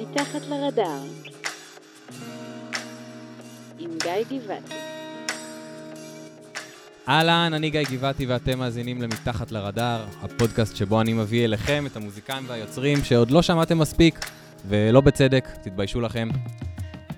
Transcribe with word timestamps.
מתחת 0.00 0.42
לרדאר 0.48 1.02
עם 3.78 3.90
גיא 4.02 4.38
גבעתי 4.38 4.74
אהלן, 7.08 7.52
אני 7.54 7.70
גיא 7.70 7.82
גבעתי 7.82 8.26
ואתם 8.26 8.58
מאזינים 8.58 9.02
ל"מתחת 9.02 9.52
לרדאר", 9.52 10.04
הפודקאסט 10.22 10.76
שבו 10.76 11.00
אני 11.00 11.12
מביא 11.12 11.44
אליכם 11.44 11.84
את 11.86 11.96
המוזיקאים 11.96 12.44
והיוצרים 12.46 13.04
שעוד 13.04 13.30
לא 13.30 13.42
שמעתם 13.42 13.78
מספיק, 13.78 14.18
ולא 14.68 15.00
בצדק, 15.00 15.48
תתביישו 15.62 16.00
לכם. 16.00 16.28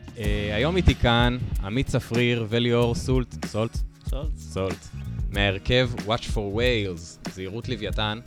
Uh, 0.07 0.19
היום 0.55 0.77
איתי 0.77 0.95
כאן 0.95 1.39
עמית 1.65 1.87
צפריר 1.87 2.47
וליאור 2.49 2.95
סולט, 2.95 3.47
סולט? 3.47 3.77
סולט. 4.09 4.39
סולט. 4.39 4.87
מהרכב 5.31 5.91
Watch 6.07 6.25
for 6.35 6.57
Wales, 6.57 7.31
זהירות 7.33 7.69
לוויתן, 7.69 8.19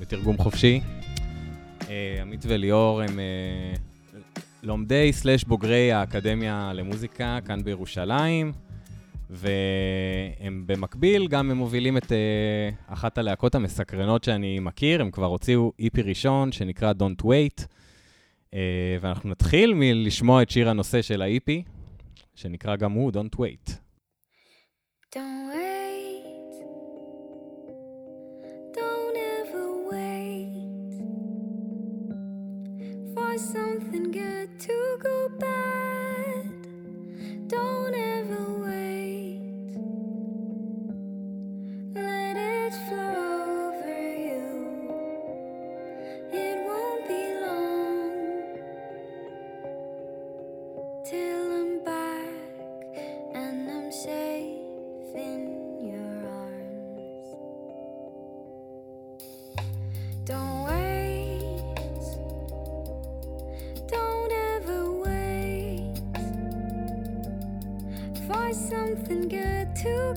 בתרגום 0.00 0.38
חופשי. 0.38 0.80
Uh, 1.94 2.22
עמית 2.22 2.44
וליאור 2.48 3.02
הם 3.02 3.18
uh, 3.18 4.20
לומדי 4.62 5.12
סלאש 5.12 5.44
בוגרי 5.44 5.92
האקדמיה 5.92 6.72
למוזיקה 6.74 7.38
כאן 7.46 7.64
בירושלים. 7.64 8.52
והם 9.30 10.62
במקביל 10.66 11.28
גם 11.28 11.50
הם 11.50 11.56
מובילים 11.56 11.96
את 11.96 12.02
uh, 12.02 12.92
אחת 12.92 13.18
הלהקות 13.18 13.54
המסקרנות 13.54 14.24
שאני 14.24 14.58
מכיר, 14.58 15.00
הם 15.00 15.10
כבר 15.10 15.26
הוציאו 15.26 15.72
איפי 15.78 16.02
ראשון 16.02 16.52
שנקרא 16.52 16.92
Don't 16.92 17.24
Wait, 17.24 17.62
uh, 18.50 18.54
ואנחנו 19.00 19.30
נתחיל 19.30 19.74
מלשמוע 19.74 20.42
את 20.42 20.50
שיר 20.50 20.70
הנושא 20.70 21.02
של 21.02 21.22
האיפי, 21.22 21.62
שנקרא 22.34 22.76
גם 22.76 22.92
הוא 22.92 23.12
Don't 23.12 23.36
Wait. 23.36 23.83
Something 33.38 34.12
good 34.12 34.48
to 34.60 34.98
go 35.02 35.28
bad. 35.40 36.46
Don't 37.48 37.94
ever 37.94 38.64
wait. 38.64 39.03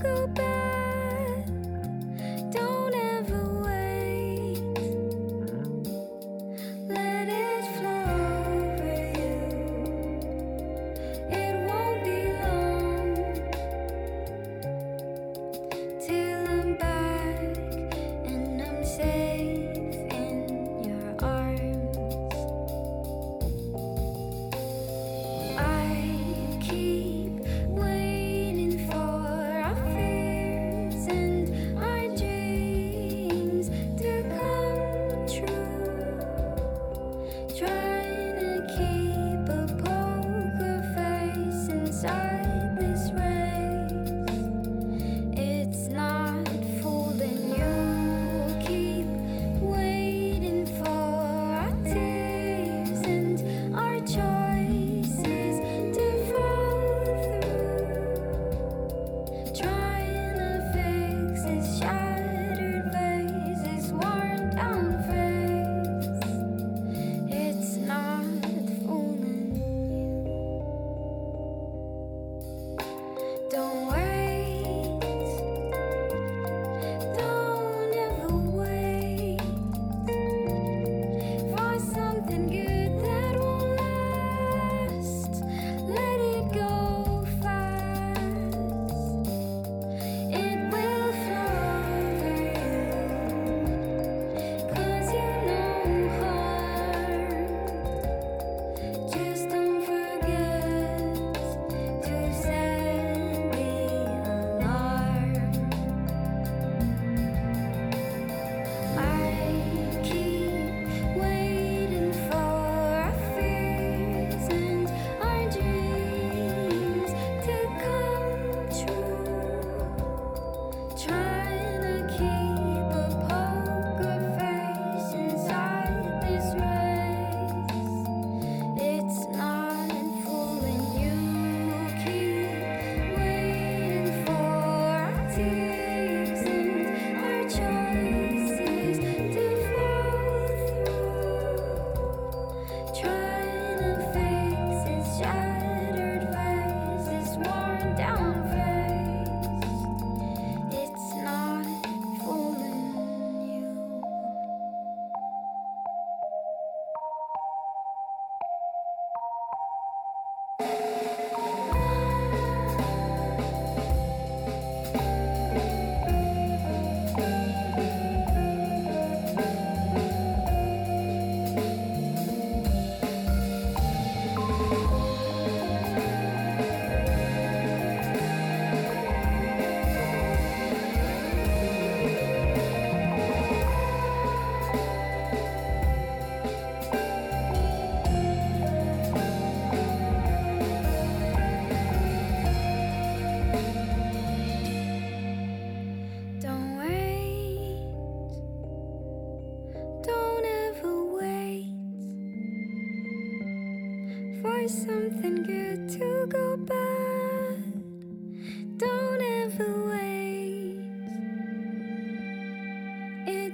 go. 0.07 0.46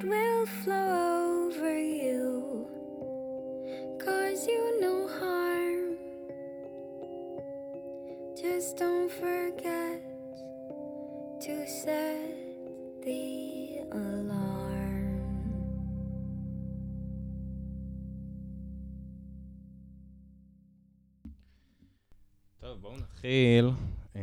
It 0.03 0.09
will 0.09 0.45
flow 0.45 1.47
over 1.47 1.79
you. 1.79 2.67
Cause 4.03 4.39
you 4.51 4.61
no 4.85 4.95
harm. 5.19 5.83
Just 8.35 8.69
don't 8.83 9.11
forget 9.21 10.01
to 11.45 11.55
set 11.81 12.35
the 13.05 13.23
alarm. 13.91 15.21
טוב, 22.59 22.81
בואו 22.81 22.97
נתחיל. 22.97 23.69
אה, 24.15 24.21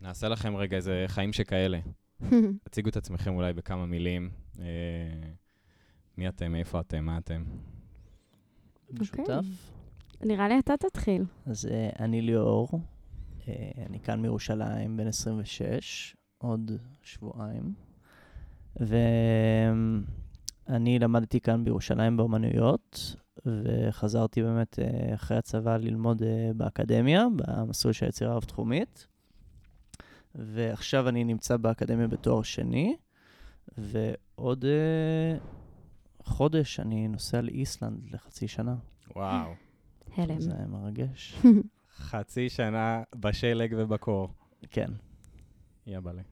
נעשה 0.00 0.28
לכם 0.28 0.56
רגע 0.56 0.76
איזה 0.76 1.04
חיים 1.08 1.32
שכאלה. 1.32 1.78
תציגו 2.64 2.88
את 2.88 2.96
עצמכם 2.96 3.34
אולי 3.34 3.52
בכמה 3.52 3.86
מילים. 3.86 4.30
אה, 4.58 4.64
מי 6.18 6.28
אתם, 6.28 6.52
מאיפה 6.52 6.80
אתם, 6.80 7.04
מה 7.04 7.18
אתם? 7.18 7.44
משותף. 8.92 9.44
נראה 10.24 10.48
לי 10.48 10.58
אתה 10.58 10.76
תתחיל. 10.76 11.24
אז 11.46 11.66
אה, 11.66 11.90
אני 11.98 12.22
ליאור, 12.22 12.68
אה, 13.48 13.70
אני 13.86 14.00
כאן 14.00 14.22
מירושלים, 14.22 14.96
בן 14.96 15.06
26, 15.06 16.16
עוד 16.38 16.70
שבועיים. 17.02 17.74
ואני 20.66 20.98
למדתי 20.98 21.40
כאן 21.40 21.64
בירושלים 21.64 22.16
באומנויות, 22.16 23.16
וחזרתי 23.46 24.42
באמת 24.42 24.78
אה, 24.78 25.14
אחרי 25.14 25.36
הצבא 25.36 25.76
ללמוד 25.76 26.22
באקדמיה, 26.56 27.26
במסלול 27.36 27.92
של 27.92 28.06
יצירה 28.06 28.34
רב-תחומית. 28.34 29.06
ועכשיו 30.34 31.08
אני 31.08 31.24
נמצא 31.24 31.56
באקדמיה 31.56 32.08
בתואר 32.08 32.42
שני, 32.42 32.96
ועוד 33.78 34.64
אה, 34.64 35.38
חודש 36.24 36.80
אני 36.80 37.08
נוסע 37.08 37.40
לאיסלנד 37.40 38.14
לחצי 38.14 38.48
שנה. 38.48 38.74
וואו. 39.16 39.50
הלם. 40.16 40.40
זה 40.40 40.54
מרגש. 40.68 41.42
חצי 41.96 42.48
שנה 42.48 43.02
בשלג 43.14 43.74
ובקור. 43.78 44.28
כן. 44.70 44.90
יבלה. 45.86 46.22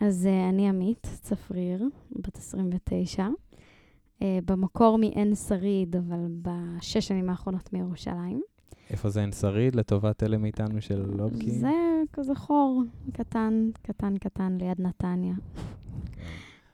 אז 0.00 0.26
uh, 0.26 0.50
אני 0.54 0.68
עמית 0.68 1.06
צפריר, 1.22 1.84
בת 2.10 2.36
29. 2.36 3.26
Uh, 3.26 4.24
במקור 4.44 4.98
מעין 4.98 5.34
שריד, 5.34 5.96
אבל 5.96 6.26
בשש 6.42 7.08
שנים 7.08 7.30
האחרונות 7.30 7.72
מירושלים. 7.72 8.42
איפה 8.90 9.08
זה 9.08 9.20
עין 9.20 9.32
שריד 9.32 9.74
לטובת 9.74 10.22
אלה 10.22 10.38
מאיתנו 10.38 10.80
של 10.80 11.04
לובקי? 11.16 11.50
זה 11.50 11.72
כזה 12.12 12.34
חור 12.34 12.82
קטן, 13.12 13.70
קטן, 13.82 14.18
קטן, 14.18 14.58
ליד 14.60 14.80
נתניה. 14.80 15.34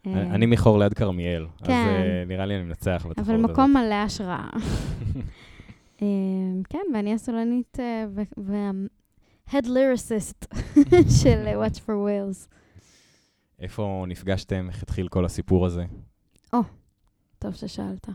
אני 0.06 0.46
אה, 0.46 0.50
מחור 0.50 0.78
ליד 0.78 0.94
כרמיאל, 0.94 1.46
אז 1.60 1.66
כן. 1.66 1.72
אה, 1.72 2.24
נראה 2.26 2.46
לי 2.46 2.56
אני 2.56 2.64
מנצח 2.64 3.06
בתחרות 3.10 3.18
אבל 3.18 3.34
הזאת. 3.34 3.50
מקום 3.50 3.72
מלא 3.72 3.94
השראה. 3.94 4.48
אה, 6.02 6.06
כן, 6.68 6.82
ואני 6.94 7.14
הסולנית 7.14 7.78
וה-head 8.36 9.64
lyricist 9.64 10.58
של 11.22 11.44
אה, 11.46 11.66
Watch 11.66 11.78
for 11.78 11.88
Wales. 11.88 12.48
איפה 13.58 14.04
נפגשתם, 14.08 14.68
איך 14.68 14.82
התחיל 14.82 15.08
כל 15.08 15.24
הסיפור 15.24 15.66
הזה? 15.66 15.84
טוב 17.38 17.54
ששאלת. 17.54 18.08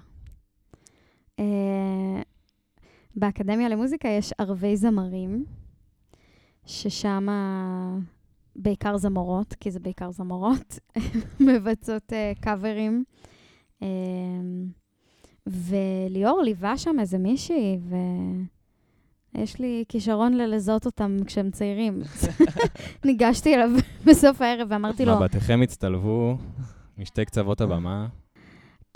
באקדמיה 3.18 3.70
למוזיקה 3.70 4.08
יש 4.08 4.34
ערבי 4.38 4.78
זמרים, 4.78 5.46
ששם 6.66 7.28
בעיקר 8.56 8.98
זמרות, 8.98 9.54
כי 9.54 9.72
זה 9.72 9.80
בעיקר 9.80 10.12
זמרות, 10.12 10.80
מבצעות 11.48 12.14
uh, 12.14 12.42
קאברים. 12.42 13.04
Uh, 13.80 13.86
וליאור 15.48 16.42
ליווה 16.42 16.78
שם 16.78 17.00
איזה 17.00 17.18
מישהי, 17.18 17.80
ויש 19.36 19.60
לי 19.60 19.84
כישרון 19.90 20.34
ללזות 20.34 20.86
אותם 20.86 21.18
כשהם 21.26 21.52
צעירים. 21.52 22.02
ניגשתי 23.06 23.56
אליו 23.56 23.70
בסוף 24.06 24.42
הערב 24.42 24.68
ואמרתי 24.72 25.06
לו, 25.06 25.20
מבטיכם 25.20 25.60
הצטלבו 25.64 26.38
משתי 26.98 27.26
קצוות 27.26 27.62
הבמה. 27.62 28.08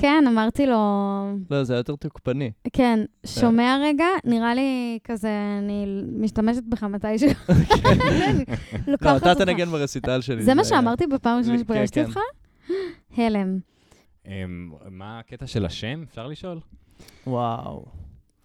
כן, 0.01 0.23
אמרתי 0.27 0.65
לו, 0.67 0.77
לא, 1.51 1.63
זה 1.63 1.75
יותר 1.75 1.95
תוקפני. 1.95 2.51
כן, 2.73 2.99
שומע 3.25 3.77
רגע, 3.83 4.05
נראה 4.25 4.55
לי 4.55 4.99
כזה, 5.03 5.29
אני 5.59 5.85
משתמשת 6.19 6.63
בך 6.69 6.83
מתישהו. 6.83 7.29
אני 7.49 8.45
לא, 8.87 9.17
אתה. 9.17 9.35
תנגן 9.35 9.65
ברסיטל 9.69 10.21
שלי. 10.21 10.43
זה 10.43 10.53
מה 10.53 10.61
היה- 10.61 10.69
שאמרתי 10.69 11.07
בפעם 11.07 11.35
הראשונה 11.35 11.55
לי- 11.55 11.61
שפגשתי 11.61 11.99
כן, 12.03 12.05
אותך? 12.05 12.19
הלם. 13.17 13.59
אמ, 14.27 14.31
מה 14.91 15.19
הקטע 15.19 15.47
של 15.47 15.65
השם? 15.65 16.03
אפשר 16.09 16.27
לשאול? 16.27 16.59
וואו. 17.27 17.85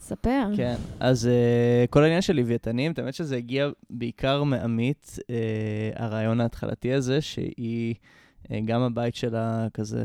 ספר. 0.01 0.43
כן, 0.57 0.75
אז 1.01 1.27
uh, 1.29 1.91
כל 1.91 2.03
העניין 2.03 2.23
של 2.23 2.37
לוויתנים, 2.37 2.93
האמת 2.99 3.15
שזה 3.15 3.37
הגיע 3.37 3.69
בעיקר 3.91 4.43
מעמית, 4.43 5.19
uh, 5.21 5.23
הרעיון 6.03 6.41
ההתחלתי 6.41 6.93
הזה, 6.93 7.21
שהיא, 7.21 7.95
גם 8.65 8.83
הבית 8.83 9.15
שלה 9.15 9.67
כזה 9.75 10.05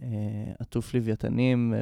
uh, 0.00 0.04
עטוף 0.58 0.94
לוויתנים, 0.94 1.74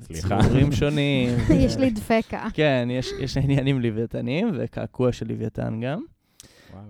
סליחה. 0.00 0.42
ציורים 0.42 0.72
שונים. 0.72 1.28
יש 1.66 1.76
לי 1.76 1.90
דפקה. 1.90 2.46
כן, 2.54 2.88
יש, 2.90 3.10
יש 3.20 3.36
עניינים 3.36 3.80
לוויתנים, 3.80 4.50
וקעקוע 4.54 5.12
של 5.12 5.28
לוויתן 5.28 5.80
גם. 5.80 6.02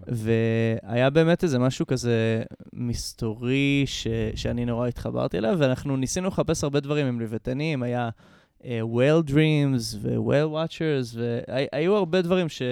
והיה 0.06 1.10
באמת 1.10 1.44
איזה 1.44 1.58
משהו 1.58 1.86
כזה 1.86 2.42
מסתורי 2.72 3.82
ש, 3.86 4.06
שאני 4.34 4.64
נורא 4.64 4.88
התחברתי 4.88 5.38
אליו, 5.38 5.56
ואנחנו 5.58 5.96
ניסינו 5.96 6.28
לחפש 6.28 6.64
הרבה 6.64 6.80
דברים 6.80 7.06
עם 7.06 7.20
לוויתנים, 7.20 7.82
היה 7.82 8.08
uh, 8.60 8.64
whale 8.64 9.30
dreams 9.30 9.96
ו-whale 10.00 10.52
watchers, 10.54 11.18
והיו 11.18 11.96
הרבה 11.96 12.22
דברים 12.22 12.48
ש, 12.48 12.62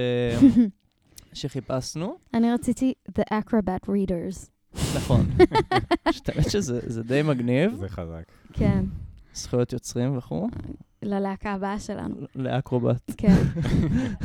שחיפשנו. 1.33 2.17
אני 2.35 2.53
רציתי 2.53 2.95
The 3.19 3.23
Acrobat 3.33 3.89
Readers. 3.89 4.54
נכון. 4.97 5.27
האמת 6.29 6.51
שזה 6.51 6.81
זה 6.87 7.03
די 7.03 7.23
מגניב, 7.23 7.75
זה 7.75 7.89
חזק. 7.89 8.25
כן, 8.53 8.85
זכויות 9.35 9.73
יוצרים 9.73 10.19
וכו', 10.19 10.49
ללהקה 11.03 11.53
הבאה 11.53 11.79
שלנו. 11.79 12.15
לאקרובט. 12.35 13.11
כן. 13.17 13.43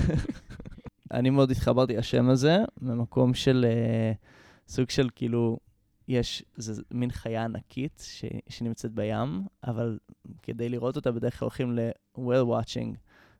אני 1.13 1.29
מאוד 1.29 1.51
התחברתי 1.51 1.97
לשם 1.97 2.29
הזה, 2.29 2.57
ממקום 2.81 3.33
של 3.33 3.65
uh, 3.65 4.17
סוג 4.71 4.89
של 4.89 5.09
כאילו, 5.15 5.57
יש, 6.07 6.43
זה 6.55 6.81
מין 6.91 7.11
חיה 7.11 7.43
ענקית 7.43 8.03
ש, 8.05 8.25
שנמצאת 8.49 8.91
בים, 8.91 9.43
אבל 9.63 9.97
כדי 10.43 10.69
לראות 10.69 10.95
אותה 10.95 11.11
בדרך 11.11 11.39
כלל 11.39 11.45
הולכים 11.45 11.71
ל-well 11.75 12.45
watching, 12.49 12.95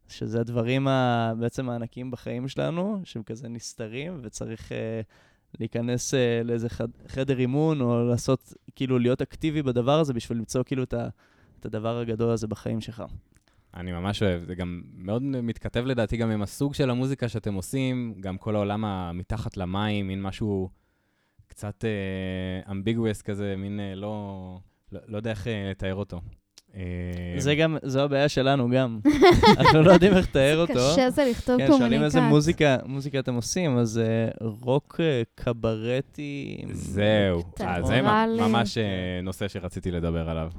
שזה 0.08 0.40
הדברים 0.40 0.88
ה, 0.88 1.34
בעצם 1.40 1.70
הענקיים 1.70 2.12
בחיים 2.12 2.48
שלנו, 2.48 3.02
שהם 3.04 3.24
כזה 3.24 3.50
נסתרים, 3.50 4.20
וצריך 4.24 4.72
uh, 4.72 4.74
להיכנס 5.60 6.14
uh, 6.14 6.18
לאיזה 6.44 6.70
חד, 6.70 6.88
חדר 7.08 7.40
אימון, 7.40 7.82
או 7.82 8.08
לעשות, 8.08 8.54
כאילו, 8.76 9.00
להיות 9.00 9.22
אקטיבי 9.22 9.62
בדבר 9.62 10.00
הזה 10.00 10.14
בשביל 10.14 10.38
למצוא 10.38 10.64
כאילו 10.64 10.84
את, 10.84 10.94
ה, 10.94 11.08
את 11.60 11.66
הדבר 11.66 12.00
הגדול 12.00 12.32
הזה 12.32 12.48
בחיים 12.48 12.82
שלך. 12.82 13.04
אני 13.74 13.92
ממש 13.92 14.24
אוהב, 14.24 14.44
זה 14.44 14.56
גם 14.56 14.82
מאוד 14.94 15.22
מתכתב 15.22 15.86
לדעתי 15.86 16.18
גם 16.18 16.32
עם 16.32 16.42
הסוג 16.42 16.74
של 16.74 16.90
המוזיקה 16.90 17.30
שאתם 17.30 17.54
עושים, 17.54 18.16
גם 18.20 18.38
כל 18.38 18.56
העולם 18.56 18.86
המתחת 18.86 19.58
למים, 19.58 20.08
מין 20.08 20.22
משהו 20.22 20.70
קצת 21.48 21.86
אמביגווס 22.72 23.22
כזה, 23.22 23.56
מין 23.58 23.80
אה, 23.80 23.96
לא, 23.96 24.60
לא, 24.92 25.00
לא 25.08 25.18
יודע 25.18 25.32
איך 25.32 25.48
אה, 25.48 25.70
לתאר 25.72 25.96
אותו. 25.96 26.22
אה, 26.76 26.82
זה 27.38 27.56
גם, 27.56 27.78
זו 27.84 28.02
הבעיה 28.02 28.30
שלנו 28.30 28.70
גם. 28.70 29.00
אנחנו 29.60 29.82
לא 29.82 29.92
יודעים 29.92 30.14
איך 30.14 30.30
לתאר 30.30 30.58
אותו. 30.58 30.74
קשה 30.74 31.10
זה 31.10 31.26
לכתוב 31.32 31.58
כן, 31.58 31.66
קומוניקט. 31.66 31.78
שואלים 31.80 32.04
איזה 32.04 32.22
מוזיקה, 32.22 32.78
מוזיקה 32.86 33.20
אתם 33.20 33.36
עושים, 33.36 33.78
אז 33.78 34.02
uh, 34.40 34.44
רוק 34.44 35.00
uh, 35.00 35.44
קברטי. 35.44 36.62
זהו, 36.72 37.44
אה, 37.62 37.84
זה. 37.84 38.02
ממש 38.02 38.78
אה, 38.78 39.20
נושא 39.24 39.48
שרציתי 39.48 39.92
לדבר 39.92 40.30
עליו. 40.30 40.52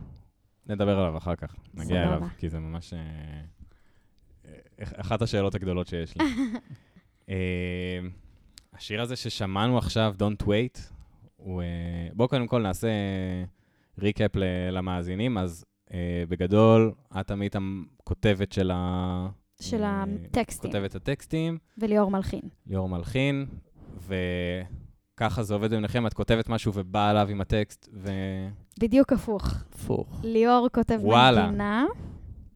נדבר 0.67 0.99
עליו 0.99 1.17
אחר 1.17 1.37
כך, 1.37 1.55
נגיע. 1.75 2.03
אליו, 2.03 2.23
כי 2.39 2.49
זה 2.49 2.59
ממש 2.59 2.93
אה, 2.93 2.99
אה, 2.99 4.55
אחת 5.01 5.23
השאלות 5.23 5.55
הגדולות 5.55 5.87
שיש 5.87 6.17
לי. 6.17 6.25
אה, 7.31 7.99
השיר 8.75 9.03
הזה 9.03 9.17
ששמענו 9.17 9.79
עכשיו, 9.79 10.15
Don't 10.19 10.43
Wait, 10.43 10.81
הוא... 11.37 11.63
אה, 11.63 11.67
בואו 12.13 12.29
קודם 12.29 12.47
כל 12.47 12.63
נעשה 12.63 12.89
ריקאפ 13.99 14.31
למאזינים, 14.73 15.39
אז 15.39 15.65
אה, 15.65 15.70
בגדול, 16.29 16.93
את 17.21 17.27
תמיד 17.27 17.57
הכותבת 18.01 18.53
של 18.53 18.71
ה... 18.75 19.29
של 19.61 19.83
אה, 19.83 20.05
הטקסטים. 20.25 20.71
כותבת 20.73 20.95
הטקסטים, 20.95 21.59
וליאור 21.79 22.11
מלחין. 22.11 22.41
ליאור 22.67 22.89
מלחין, 22.89 23.47
וככה 25.17 25.43
זה 25.43 25.55
עובד 25.55 25.71
ביניכם, 25.71 26.07
את 26.07 26.15
כותבת 26.15 26.49
משהו 26.49 26.73
ובאה 26.75 27.11
אליו 27.11 27.29
עם 27.31 27.41
הטקסט, 27.41 27.89
ו... 27.93 28.11
בדיוק 28.81 29.13
הפוך. 29.13 29.55
הפוך. 29.73 30.21
ליאור 30.25 30.69
כותב 30.75 30.99
וואלה. 31.03 31.47
מנגינה, 31.47 31.87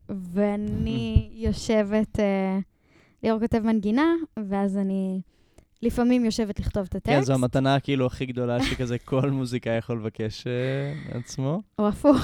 ואני 0.09 1.29
יושבת 1.47 2.21
אה, 2.21 2.59
ליאור 3.23 3.41
כותב 3.41 3.59
מנגינה, 3.59 4.15
ואז 4.49 4.77
אני 4.77 5.21
לפעמים 5.83 6.25
יושבת 6.25 6.61
לכתוב 6.61 6.87
את 6.89 6.95
הטקסט. 6.95 7.17
כן, 7.17 7.23
זו 7.23 7.35
המתנה 7.35 7.81
כאילו 7.81 8.07
הכי 8.07 8.27
גדולה 8.27 8.65
שכזה 8.65 8.99
כל 8.99 9.31
מוזיקאי 9.31 9.77
יכול 9.77 9.99
לבקש 9.99 10.47
אה, 10.47 11.15
מעצמו. 11.15 11.63
או 11.79 11.89
הפוך. 11.89 12.17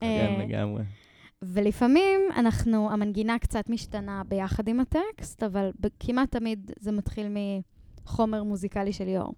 כן, 0.00 0.34
אה, 0.38 0.44
לגמרי. 0.44 0.82
ולפעמים 1.42 2.20
אנחנו, 2.36 2.90
המנגינה 2.92 3.38
קצת 3.38 3.68
משתנה 3.68 4.22
ביחד 4.28 4.68
עם 4.68 4.80
הטקסט, 4.80 5.42
אבל 5.42 5.70
כמעט 6.00 6.30
תמיד 6.30 6.70
זה 6.78 6.92
מתחיל 6.92 7.26
מחומר 8.04 8.42
מוזיקלי 8.42 8.92
של 8.92 9.04
ליאור. 9.04 9.34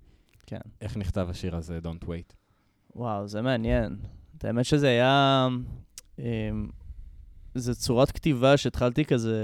כן. 0.47 0.61
איך 0.81 0.97
נכתב 0.97 1.26
השיר 1.31 1.57
הזה, 1.57 1.78
Don't 1.85 2.04
Wait? 2.04 2.35
וואו, 2.97 3.28
זה 3.28 3.42
מעניין. 3.42 3.97
את 4.38 4.45
האמת 4.45 4.64
שזה 4.64 4.88
היה... 4.88 5.49
אמ, 6.19 6.69
זו 7.54 7.75
צורת 7.75 8.11
כתיבה 8.11 8.57
שהתחלתי 8.57 9.04
כזה 9.04 9.38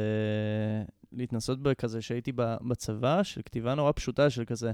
להתנסות 1.12 1.62
בה 1.62 1.74
כזה 1.74 2.02
שהייתי 2.02 2.32
ב- 2.34 2.56
בצבא, 2.68 3.22
של 3.22 3.42
כתיבה 3.42 3.74
נורא 3.74 3.92
פשוטה, 3.92 4.30
של 4.30 4.44
כזה 4.44 4.72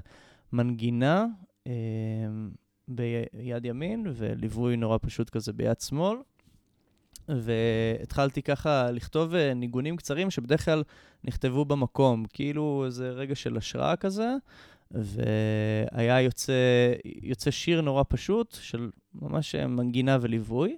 מנגינה 0.53 1.25
אמ, 1.67 1.71
ביד 2.87 3.65
ימין 3.65 4.05
וליווי 4.15 4.77
נורא 4.77 4.97
פשוט 5.01 5.29
כזה 5.29 5.53
ביד 5.53 5.79
שמאל. 5.79 6.17
והתחלתי 7.29 8.41
ככה 8.41 8.91
לכתוב 8.91 9.35
אה, 9.35 9.53
ניגונים 9.53 9.97
קצרים 9.97 10.31
שבדרך 10.31 10.65
כלל 10.65 10.83
נכתבו 11.23 11.65
במקום, 11.65 12.25
כאילו 12.33 12.83
איזה 12.85 13.09
רגע 13.09 13.35
של 13.35 13.57
השראה 13.57 13.95
כזה, 13.95 14.35
והיה 14.91 16.21
יוצא, 16.21 16.53
יוצא 17.21 17.51
שיר 17.51 17.81
נורא 17.81 18.03
פשוט 18.09 18.57
של 18.61 18.89
ממש 19.13 19.55
אה, 19.55 19.67
מנגינה 19.67 20.17
וליווי, 20.21 20.77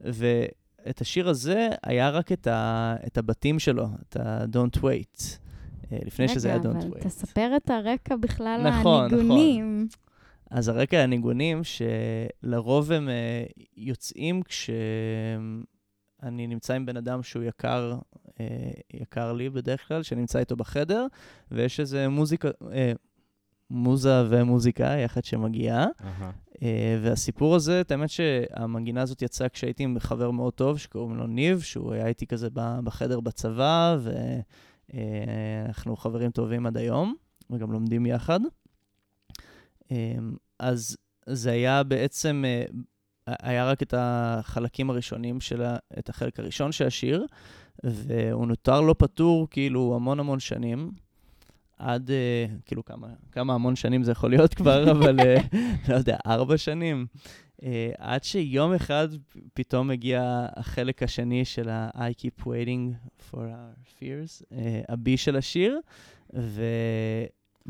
ואת 0.00 1.00
השיר 1.00 1.28
הזה 1.28 1.68
היה 1.82 2.10
רק 2.10 2.32
את, 2.32 2.46
ה, 2.46 2.96
את 3.06 3.18
הבתים 3.18 3.58
שלו, 3.58 3.86
את 4.08 4.16
ה-Don't 4.16 4.78
Wait, 4.78 5.38
אה, 5.92 5.98
לפני 6.06 6.28
שזה 6.28 6.48
היה 6.48 6.58
Don't 6.58 6.66
רגע, 6.66 6.78
אבל 6.78 6.98
Wait. 6.98 7.04
תספר 7.04 7.56
את 7.56 7.70
הרקע 7.70 8.16
בכלל 8.16 8.68
נכון, 8.68 9.04
הניגונים. 9.14 9.88
אז 10.50 10.68
הרקע 10.68 10.98
הניגונים, 10.98 11.60
שלרוב 11.64 12.92
הם 12.92 13.08
אה, 13.08 13.44
יוצאים 13.76 14.42
כשאני 14.42 15.66
נמצא 16.46 16.74
עם 16.74 16.86
בן 16.86 16.96
אדם 16.96 17.22
שהוא 17.22 17.42
יקר, 17.42 17.98
אה, 18.40 18.70
יקר 18.94 19.32
לי 19.32 19.50
בדרך 19.50 19.88
כלל, 19.88 20.02
שנמצא 20.02 20.38
איתו 20.38 20.56
בחדר, 20.56 21.06
ויש 21.50 21.80
איזה 21.80 22.08
מוזיקה, 22.08 22.48
אה, 22.72 22.92
מוזה 23.70 24.24
ומוזיקה 24.28 24.84
יחד 24.84 25.24
שמגיעה. 25.24 25.86
אה, 26.62 26.98
והסיפור 27.02 27.54
הזה, 27.54 27.80
את 27.80 27.90
האמת 27.90 28.10
שהמנגינה 28.10 29.02
הזאת 29.02 29.22
יצאה 29.22 29.48
כשהייתי 29.48 29.82
עם 29.82 29.98
חבר 29.98 30.30
מאוד 30.30 30.52
טוב, 30.52 30.78
שקוראים 30.78 31.16
לו 31.16 31.26
ניב, 31.26 31.60
שהוא 31.60 31.92
היה 31.92 32.06
איתי 32.06 32.26
כזה 32.26 32.48
בחדר 32.84 33.20
בצבא, 33.20 33.98
ואנחנו 34.94 35.96
חברים 35.96 36.30
טובים 36.30 36.66
עד 36.66 36.76
היום, 36.76 37.14
וגם 37.50 37.72
לומדים 37.72 38.06
יחד. 38.06 38.40
אה, 39.92 40.14
אז 40.58 40.96
זה 41.26 41.50
היה 41.50 41.82
בעצם, 41.82 42.44
אה, 42.46 42.64
היה 43.42 43.70
רק 43.70 43.82
את 43.82 43.94
החלקים 43.96 44.90
הראשונים 44.90 45.40
של 45.40 45.62
ה... 45.62 45.76
את 45.98 46.08
החלק 46.08 46.40
הראשון 46.40 46.72
של 46.72 46.86
השיר, 46.86 47.26
והוא 47.84 48.46
נותר 48.46 48.80
לא 48.80 48.94
פתור 48.98 49.46
כאילו 49.50 49.96
המון 49.96 50.20
המון 50.20 50.40
שנים. 50.40 50.90
עד, 51.78 52.10
אה, 52.10 52.46
כאילו, 52.66 52.84
כמה, 52.84 53.08
כמה 53.32 53.54
המון 53.54 53.76
שנים 53.76 54.04
זה 54.04 54.12
יכול 54.12 54.30
להיות 54.30 54.54
כבר, 54.58 54.90
אבל 54.90 55.20
אה, 55.20 55.36
לא 55.88 55.94
יודע, 55.94 56.16
ארבע 56.26 56.58
שנים. 56.58 57.06
אה, 57.62 57.90
עד 57.98 58.24
שיום 58.24 58.72
אחד 58.72 59.08
פתאום 59.54 59.90
הגיע 59.90 60.46
החלק 60.56 61.02
השני 61.02 61.44
של 61.44 61.68
ה-I 61.68 62.12
keep 62.20 62.42
waiting 62.42 62.94
for 63.30 63.36
our 63.36 63.98
fears, 63.98 64.44
אה, 64.52 64.80
ה-B 64.88 65.16
של 65.16 65.36
השיר, 65.36 65.80
וממש 66.30 66.58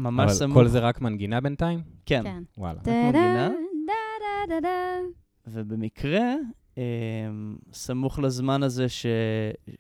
אבל 0.07 0.29
סמוך. 0.29 0.55
כל 0.55 0.69
זה 0.69 0.79
רק 0.79 1.01
מנגינה 1.01 1.41
בינתיים? 1.41 1.81
כן. 2.07 2.23
כן. 2.25 2.43
וואלה. 2.59 2.81
דה 2.83 2.93
מנגינה? 2.93 3.49
דה 3.87 3.93
דה 4.21 4.55
דה 4.55 4.61
דה. 4.61 4.99
ובמקרה, 5.47 6.35
אה, 6.79 6.83
סמוך 7.73 8.19
לזמן 8.19 8.63
הזה 8.63 8.89
ש... 8.89 9.07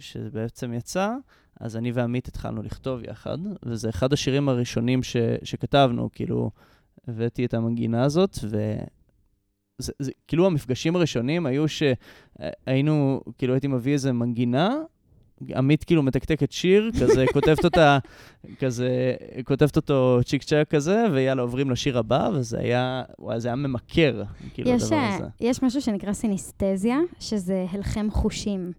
שזה 0.00 0.30
בעצם 0.30 0.72
יצא, 0.72 1.14
אז 1.60 1.76
אני 1.76 1.92
ועמית 1.92 2.28
התחלנו 2.28 2.62
לכתוב 2.62 3.04
יחד, 3.04 3.38
וזה 3.62 3.88
אחד 3.88 4.12
השירים 4.12 4.48
הראשונים 4.48 5.02
ש... 5.02 5.16
שכתבנו, 5.42 6.08
כאילו, 6.12 6.50
הבאתי 7.08 7.44
את 7.44 7.54
המנגינה 7.54 8.02
הזאת, 8.02 8.38
ו... 8.44 8.76
זה, 9.78 9.92
זה, 9.98 10.12
כאילו 10.28 10.46
המפגשים 10.46 10.96
הראשונים 10.96 11.46
היו 11.46 11.64
שהיינו, 11.68 13.20
כאילו 13.38 13.54
הייתי 13.54 13.66
מביא 13.66 13.92
איזה 13.92 14.12
מנגינה, 14.12 14.76
עמית 15.56 15.84
כאילו 15.84 16.02
מתקתקת 16.02 16.52
שיר, 16.52 16.90
כזה 17.00 17.24
כותבת 17.32 17.64
אותה, 17.64 17.98
כזה, 18.58 19.14
כותבת 19.44 19.76
אותו 19.76 20.20
צ'יק 20.24 20.42
צ'אק 20.42 20.68
כזה, 20.70 21.04
ויאללה, 21.12 21.42
עוברים 21.42 21.70
לשיר 21.70 21.98
הבא, 21.98 22.30
וזה 22.34 22.58
היה, 22.58 23.02
וואי, 23.18 23.40
זה 23.40 23.48
היה 23.48 23.56
ממכר, 23.56 24.22
כאילו, 24.54 24.70
יש, 24.70 24.82
הדבר 24.82 24.96
אה, 24.96 25.14
הזה. 25.16 25.24
יש 25.40 25.62
משהו 25.62 25.82
שנקרא 25.82 26.12
סיניסטזיה, 26.12 26.98
שזה 27.20 27.66
הלחם 27.70 28.06
חושים. 28.10 28.72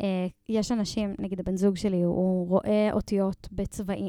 אה, 0.00 0.26
יש 0.48 0.72
אנשים, 0.72 1.14
נגיד 1.18 1.40
הבן 1.40 1.56
זוג 1.56 1.76
שלי, 1.76 2.02
הוא 2.02 2.48
רואה 2.48 2.88
אותיות 2.92 3.48
בצבעים, 3.52 4.08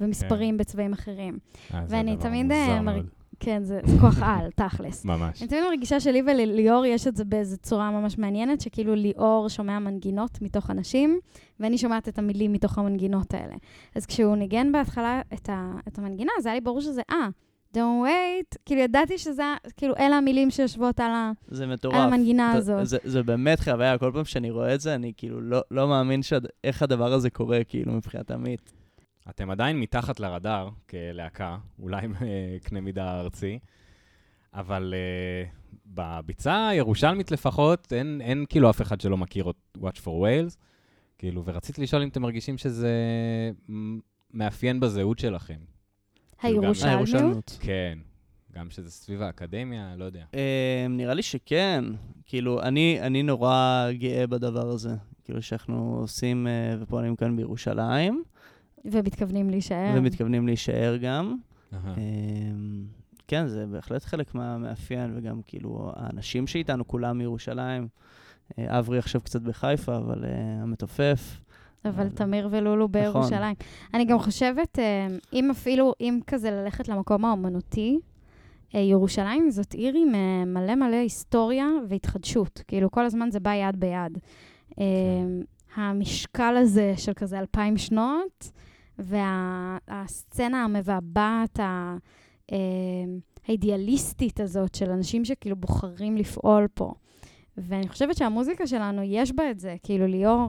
ומספרים 0.00 0.56
בצבעים 0.56 0.92
אחרים. 0.92 1.38
אה, 1.74 1.84
ואני 1.88 2.16
תמיד. 2.16 2.46
מרג- 2.82 3.04
כן, 3.44 3.62
זה 3.62 3.80
זה 3.84 3.96
כוח 4.00 4.22
על, 4.22 4.50
תכלס. 4.50 5.04
ממש. 5.04 5.40
אני 5.42 5.48
תמיד 5.48 5.62
מרגישה 5.70 6.00
שלי 6.00 6.22
ולליאור 6.22 6.84
יש 6.86 7.06
את 7.06 7.16
זה 7.16 7.24
באיזו 7.24 7.56
צורה 7.56 7.90
ממש 7.90 8.18
מעניינת, 8.18 8.60
שכאילו 8.60 8.94
ליאור 8.94 9.48
שומע 9.48 9.78
מנגינות 9.78 10.42
מתוך 10.42 10.70
אנשים, 10.70 11.18
ואני 11.60 11.78
שומעת 11.78 12.08
את 12.08 12.18
המילים 12.18 12.52
מתוך 12.52 12.78
המנגינות 12.78 13.34
האלה. 13.34 13.54
אז 13.94 14.06
כשהוא 14.06 14.36
ניגן 14.36 14.72
בהתחלה 14.72 15.22
את, 15.34 15.48
ה, 15.48 15.72
את 15.88 15.98
המנגינה, 15.98 16.32
אז 16.38 16.46
היה 16.46 16.54
לי 16.54 16.60
ברור 16.60 16.80
שזה, 16.80 17.02
אה, 17.10 17.28
don't 17.74 17.76
wait, 18.06 18.56
כאילו 18.66 18.80
ידעתי 18.80 19.18
שזה, 19.18 19.42
כאילו 19.76 19.94
אלה 19.98 20.16
המילים 20.16 20.50
שיושבות 20.50 21.00
על, 21.00 21.10
ה, 21.10 21.32
זה 21.48 21.66
מטורף. 21.66 21.94
על 21.94 22.00
המנגינה 22.00 22.50
אתה- 22.50 22.58
הזאת. 22.58 22.86
זה, 22.86 22.98
זה 23.04 23.22
באמת 23.22 23.60
חוויה, 23.60 23.98
כל 23.98 24.10
פעם 24.14 24.24
שאני 24.24 24.50
רואה 24.50 24.74
את 24.74 24.80
זה, 24.80 24.94
אני 24.94 25.12
כאילו 25.16 25.40
לא, 25.40 25.60
לא 25.70 25.88
מאמין 25.88 26.22
שד, 26.22 26.40
איך 26.64 26.82
הדבר 26.82 27.12
הזה 27.12 27.30
קורה, 27.30 27.64
כאילו, 27.68 27.92
מבחינת 27.92 28.30
עמית. 28.30 28.72
אתם 29.30 29.50
עדיין 29.50 29.80
מתחת 29.80 30.20
לרדאר 30.20 30.68
כלהקה, 30.90 31.58
אולי 31.78 32.06
בקנה 32.20 32.80
מידה 32.80 33.20
ארצי, 33.20 33.58
אבל 34.54 34.94
uh, 34.94 35.74
בביצה 35.86 36.68
הירושלמית 36.68 37.30
לפחות, 37.30 37.92
אין, 37.92 38.20
אין 38.20 38.44
כאילו 38.48 38.70
אף 38.70 38.82
אחד 38.82 39.00
שלא 39.00 39.16
מכיר 39.16 39.50
את 39.50 39.78
Watch 39.78 39.98
for 40.04 40.06
Wales, 40.06 40.56
כאילו, 41.18 41.44
ורציתי 41.44 41.82
לשאול 41.82 42.02
אם 42.02 42.08
אתם 42.08 42.22
מרגישים 42.22 42.58
שזה 42.58 42.92
מאפיין 44.34 44.80
בזהות 44.80 45.18
שלכם. 45.18 45.58
כאילו 46.38 46.62
הירושלמיות. 46.62 47.58
כן, 47.60 47.98
גם 48.52 48.70
שזה 48.70 48.90
סביב 48.90 49.22
האקדמיה, 49.22 49.94
לא 49.96 50.04
יודע. 50.04 50.24
אה, 50.34 50.86
נראה 50.90 51.14
לי 51.14 51.22
שכן. 51.22 51.84
כאילו, 52.26 52.62
אני, 52.62 52.98
אני 53.00 53.22
נורא 53.22 53.86
גאה 53.92 54.26
בדבר 54.26 54.68
הזה. 54.68 54.94
כאילו, 55.24 55.42
שאנחנו 55.42 55.98
עושים 56.00 56.46
אה, 56.46 56.76
ופועלים 56.80 57.16
כאן 57.16 57.36
בירושלים, 57.36 58.24
ומתכוונים 58.84 59.50
להישאר. 59.50 59.94
ומתכוונים 59.96 60.46
להישאר 60.46 60.96
גם. 60.96 61.36
אמ, 61.74 62.84
כן, 63.28 63.46
זה 63.48 63.66
בהחלט 63.66 64.04
חלק 64.04 64.34
מהמאפיין, 64.34 65.12
וגם 65.16 65.40
כאילו 65.46 65.92
האנשים 65.96 66.46
שאיתנו, 66.46 66.86
כולם 66.88 67.18
מירושלים. 67.18 67.88
אה, 68.58 68.78
אברי 68.78 68.98
עכשיו 68.98 69.20
קצת 69.20 69.42
בחיפה, 69.42 69.96
אבל 69.96 70.24
אה, 70.24 70.30
המתופף. 70.62 71.40
אבל 71.84 71.92
אבל- 71.94 72.08
תמיר 72.08 72.48
ולולו 72.50 72.88
בירושלים. 72.88 73.54
אני 73.94 74.04
גם 74.04 74.18
חושבת, 74.18 74.78
אה, 74.78 75.06
אם 75.32 75.50
אפילו, 75.50 75.92
אם 76.00 76.20
כזה 76.26 76.50
ללכת 76.50 76.88
למקום 76.88 77.24
האומנותי, 77.24 77.98
אה, 78.74 78.80
ירושלים 78.80 79.50
זאת 79.50 79.72
עיר 79.72 79.94
עם 79.96 80.14
אה, 80.14 80.44
מלא 80.44 80.74
מלא 80.74 80.96
היסטוריה 80.96 81.66
והתחדשות. 81.88 82.62
כאילו, 82.68 82.90
כל 82.90 83.04
הזמן 83.04 83.30
זה 83.30 83.40
בא 83.40 83.54
יד 83.54 83.80
ביד. 83.80 84.18
אה, 84.78 84.84
המשקל 85.74 86.56
הזה 86.56 86.94
של 86.96 87.12
כזה 87.12 87.38
אלפיים 87.38 87.76
שנות, 87.76 88.50
והסצנה 88.98 90.64
המבעבעת, 90.64 91.60
ה- 91.60 91.96
אה, 92.52 92.56
האידיאליסטית 93.48 94.40
הזאת 94.40 94.74
של 94.74 94.90
אנשים 94.90 95.24
שכאילו 95.24 95.56
בוחרים 95.56 96.16
לפעול 96.16 96.68
פה. 96.74 96.92
ואני 97.56 97.88
חושבת 97.88 98.16
שהמוזיקה 98.16 98.66
שלנו, 98.66 99.02
יש 99.02 99.32
בה 99.32 99.50
את 99.50 99.60
זה. 99.60 99.76
כאילו, 99.82 100.06
ליאור 100.06 100.48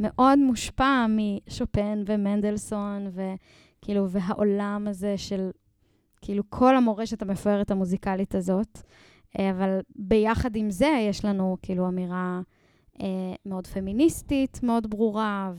מאוד 0.00 0.38
מושפע 0.38 1.06
משופן 1.08 2.02
ומנדלסון, 2.06 3.06
וכאילו, 3.12 4.10
והעולם 4.10 4.86
הזה 4.88 5.18
של, 5.18 5.50
כאילו, 6.20 6.42
כל 6.48 6.76
המורשת 6.76 7.22
המפוארת 7.22 7.70
המוזיקלית 7.70 8.34
הזאת. 8.34 8.78
אה, 9.38 9.50
אבל 9.50 9.78
ביחד 9.96 10.56
עם 10.56 10.70
זה, 10.70 11.04
יש 11.08 11.24
לנו 11.24 11.56
כאילו 11.62 11.88
אמירה 11.88 12.40
אה, 13.02 13.06
מאוד 13.46 13.66
פמיניסטית, 13.66 14.60
מאוד 14.62 14.90
ברורה, 14.90 15.52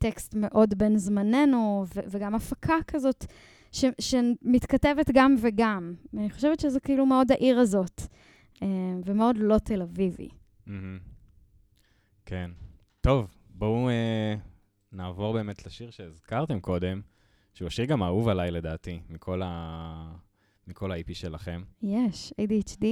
טקסט 0.00 0.34
מאוד 0.34 0.74
בין 0.78 0.96
זמננו, 0.98 1.84
ו- 1.94 2.00
וגם 2.10 2.34
הפקה 2.34 2.74
כזאת 2.86 3.24
ש- 3.72 3.84
שמתכתבת 4.00 5.10
גם 5.14 5.34
וגם. 5.40 5.94
אני 6.16 6.30
חושבת 6.30 6.60
שזה 6.60 6.80
כאילו 6.80 7.06
מאוד 7.06 7.32
העיר 7.32 7.58
הזאת, 7.58 8.02
אה, 8.62 8.68
ומאוד 9.04 9.36
לא 9.38 9.58
תל 9.58 9.82
אביבי. 9.82 10.28
Mm-hmm. 10.68 10.70
כן. 12.26 12.50
טוב, 13.00 13.26
בואו 13.54 13.88
אה, 13.88 14.34
נעבור 14.92 15.32
באמת 15.32 15.66
לשיר 15.66 15.90
שהזכרתם 15.90 16.60
קודם, 16.60 17.00
שהוא 17.54 17.66
השיר 17.66 17.84
גם 17.84 18.02
האהוב 18.02 18.28
עליי 18.28 18.50
לדעתי, 18.50 19.00
מכל, 19.08 19.42
ה... 19.44 20.14
מכל 20.66 20.92
ה-IP 20.92 21.14
שלכם. 21.14 21.62
יש, 21.82 22.32
yes, 22.32 22.42
ADHD. 22.42 22.86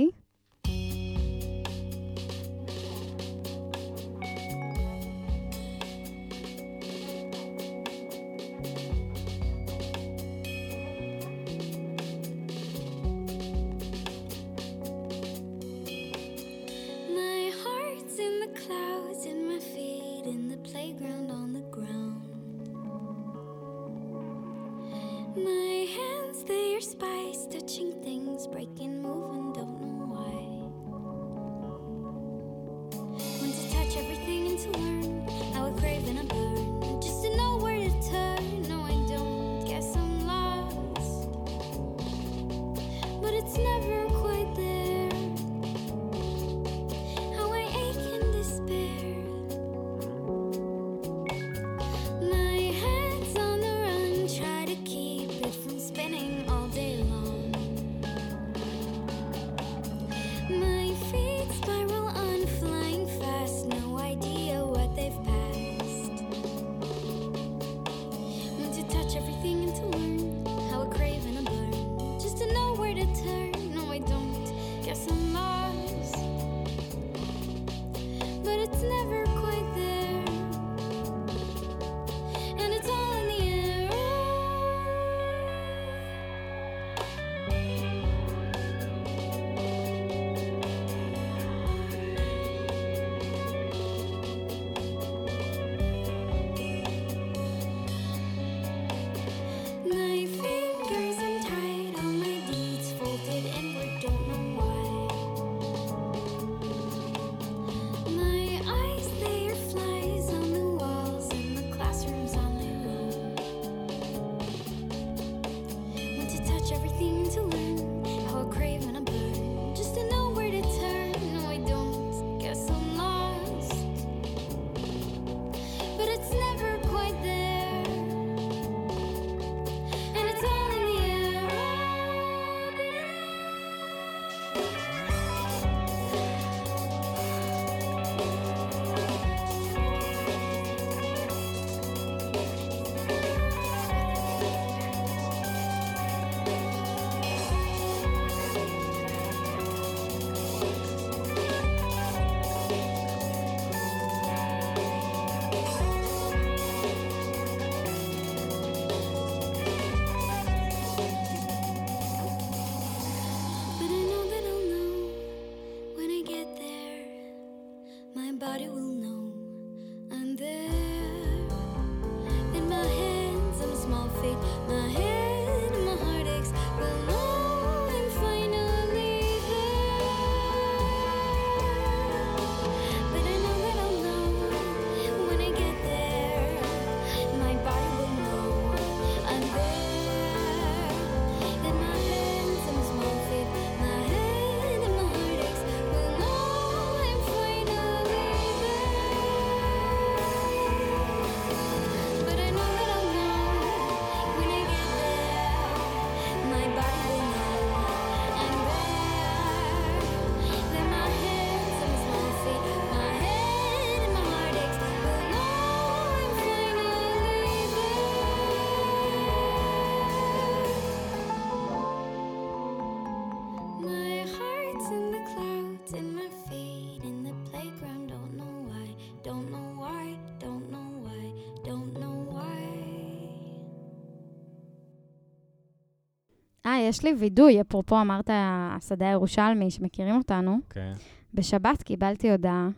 יש 236.89 237.05
לי 237.05 237.15
וידוי, 237.19 237.61
אפרופו 237.61 238.01
אמרת 238.01 238.31
השדה 238.33 239.09
הירושלמי, 239.09 239.71
שמכירים 239.71 240.17
אותנו. 240.17 240.59
כן. 240.71 240.93
Okay. 240.95 241.19
בשבת 241.35 241.83
קיבלתי 241.83 242.31
הודעה, 242.31 242.69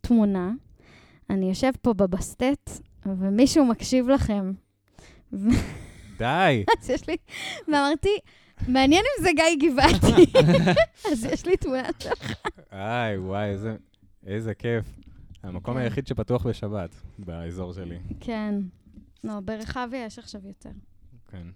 תמונה, 0.00 0.52
אני 1.30 1.48
יושב 1.48 1.70
פה 1.82 1.92
בבסטט, 1.92 2.70
ומישהו 3.06 3.64
מקשיב 3.64 4.08
לכם. 4.08 4.52
די. 6.18 6.64
אז 6.80 6.90
יש 6.90 7.08
לי, 7.08 7.16
ואמרתי, 7.68 8.18
מעניין 8.68 9.04
אם 9.18 9.24
זה 9.24 9.30
גיא 9.32 9.70
גבעתי. 9.70 10.38
אז 11.12 11.24
יש 11.24 11.46
לי 11.46 11.56
תמונה 11.56 11.88
שלך. 11.98 12.32
איי, 12.72 13.18
וואי, 13.18 13.48
איזה, 13.48 13.76
איזה 14.26 14.54
כיף. 14.54 14.84
המקום 15.42 15.74
כן. 15.74 15.80
היחיד 15.80 16.06
שפתוח 16.06 16.46
בשבת, 16.46 16.90
באזור 17.18 17.72
שלי. 17.72 17.98
כן. 18.20 18.54
לא, 19.24 19.40
ברחביה 19.40 20.04
יש 20.04 20.18
עכשיו 20.18 20.40
יותר. 20.46 20.70
כן. 21.30 21.46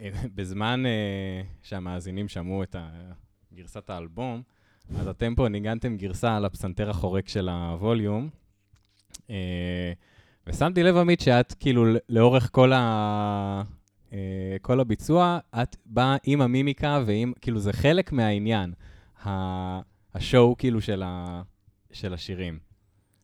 בזמן 0.34 0.82
uh, 0.86 1.46
שהמאזינים 1.62 2.28
שמעו 2.28 2.62
את 2.62 2.76
גרסת 3.54 3.90
האלבום, 3.90 4.42
אז 4.98 5.08
אתם 5.08 5.34
פה 5.34 5.48
ניגנתם 5.48 5.96
גרסה 5.96 6.36
על 6.36 6.44
הפסנתר 6.44 6.90
החורק 6.90 7.28
של 7.28 7.48
הווליום. 7.48 8.28
uh, 9.12 9.30
ושמתי 10.46 10.82
לב, 10.82 10.96
עמית, 10.96 11.20
שאת 11.20 11.54
כאילו 11.60 11.84
לאורך 12.08 12.48
כל, 12.52 12.72
ה... 12.72 13.62
uh, 14.10 14.14
כל 14.62 14.80
הביצוע, 14.80 15.38
את 15.62 15.76
באה 15.86 16.16
עם 16.24 16.40
המימיקה 16.40 17.02
ועם, 17.06 17.32
כאילו 17.40 17.58
זה 17.58 17.72
חלק 17.72 18.12
מהעניין, 18.12 18.72
השואו 20.14 20.56
כאילו 20.58 20.80
של, 20.80 21.02
ה... 21.02 21.42
של 21.92 22.14
השירים. 22.14 22.58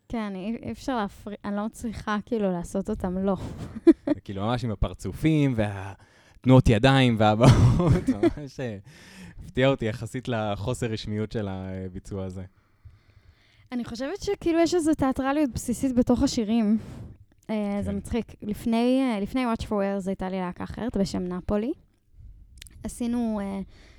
כן, 0.08 0.32
אי 0.34 0.72
אפשר 0.72 0.96
להפריד, 0.96 1.36
אני 1.44 1.56
לא 1.56 1.66
צריכה 1.72 2.16
כאילו 2.26 2.52
לעשות 2.52 2.90
אותם 2.90 3.18
לא. 3.18 3.36
זה 4.14 4.20
כאילו 4.20 4.42
ממש 4.42 4.64
עם 4.64 4.70
הפרצופים 4.70 5.54
וה... 5.56 5.92
והתנועות 6.44 6.68
ידיים 6.68 7.16
והבעות, 7.18 8.08
ממש 8.38 8.60
אה, 8.60 8.78
הפתיע 9.44 9.68
אותי 9.68 9.84
יחסית 9.84 10.28
לחוסר 10.28 10.86
רשמיות 10.86 11.32
של 11.32 11.48
הביצוע 11.48 12.24
הזה. 12.24 12.42
אני 13.72 13.84
חושבת 13.84 14.22
שכאילו 14.22 14.58
יש 14.60 14.74
איזו 14.74 14.94
תיאטרליות 14.94 15.50
בסיסית 15.50 15.94
בתוך 15.94 16.22
השירים. 16.22 16.78
אה, 17.50 17.78
זה 17.82 17.90
כן. 17.90 17.96
מצחיק. 17.96 18.26
לפני, 18.42 19.00
אה, 19.02 19.20
לפני 19.20 19.44
Watch 19.46 19.62
for 19.64 19.70
Wales 19.70 20.06
הייתה 20.06 20.28
לי 20.28 20.40
להקה 20.40 20.64
אחרת 20.64 20.96
בשם 20.96 21.22
נפולי. 21.22 21.72
עשינו 22.82 23.40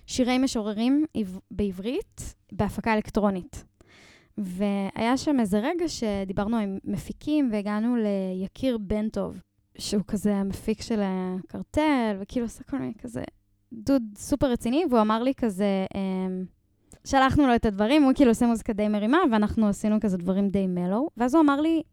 שירי 0.08 0.38
משוררים 0.38 1.06
עב- 1.14 1.40
בעברית 1.52 2.36
בהפקה 2.52 2.94
אלקטרונית. 2.94 3.64
והיה 4.38 5.18
שם 5.18 5.40
איזה 5.40 5.60
רגע 5.60 5.86
שדיברנו 5.88 6.58
עם 6.58 6.78
מפיקים 6.84 7.50
והגענו 7.52 7.96
ליקיר 7.96 8.78
בן 8.78 9.10
טוב, 9.10 9.40
שהוא 9.78 10.04
כזה 10.08 10.36
המפיק 10.36 10.82
של 10.82 11.02
הקרטל, 11.04 12.18
וכאילו 12.20 12.46
עושה 12.46 12.64
כל 12.64 12.78
מיני 12.80 12.94
כזה 13.02 13.24
דוד 13.74 14.04
סופר 14.18 14.52
רציני, 14.52 14.84
והוא 14.90 15.02
אמר 15.02 15.24
לי 15.24 15.34
כזה, 15.36 15.86
אמ, 15.96 16.46
שלחנו 17.06 17.48
לו 17.48 17.56
את 17.56 17.66
הדברים, 17.66 18.04
הוא 18.04 18.12
כאילו 18.16 18.32
עושה 18.32 18.46
מוזיקה 18.46 18.74
די 18.74 18.88
מרימה, 18.88 19.18
ואנחנו 19.32 19.68
עשינו 19.68 20.00
כזה 20.02 20.18
דברים 20.18 20.50
די 20.50 20.68
מלו. 20.68 21.10
ואז 21.18 21.36
הוא 21.36 21.42
אמר 21.42 21.62
לי, 21.62 21.84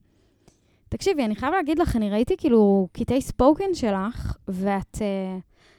תקשיבי, 0.89 1.25
אני 1.25 1.37
חייב 1.37 1.53
להגיד 1.53 1.79
לך, 1.79 1.97
אני 1.97 2.11
ראיתי 2.11 2.37
כאילו 2.37 2.89
קטעי 2.93 3.21
ספוקן 3.21 3.75
שלך, 3.75 4.37
ואת 4.49 4.99
אה, 5.01 5.39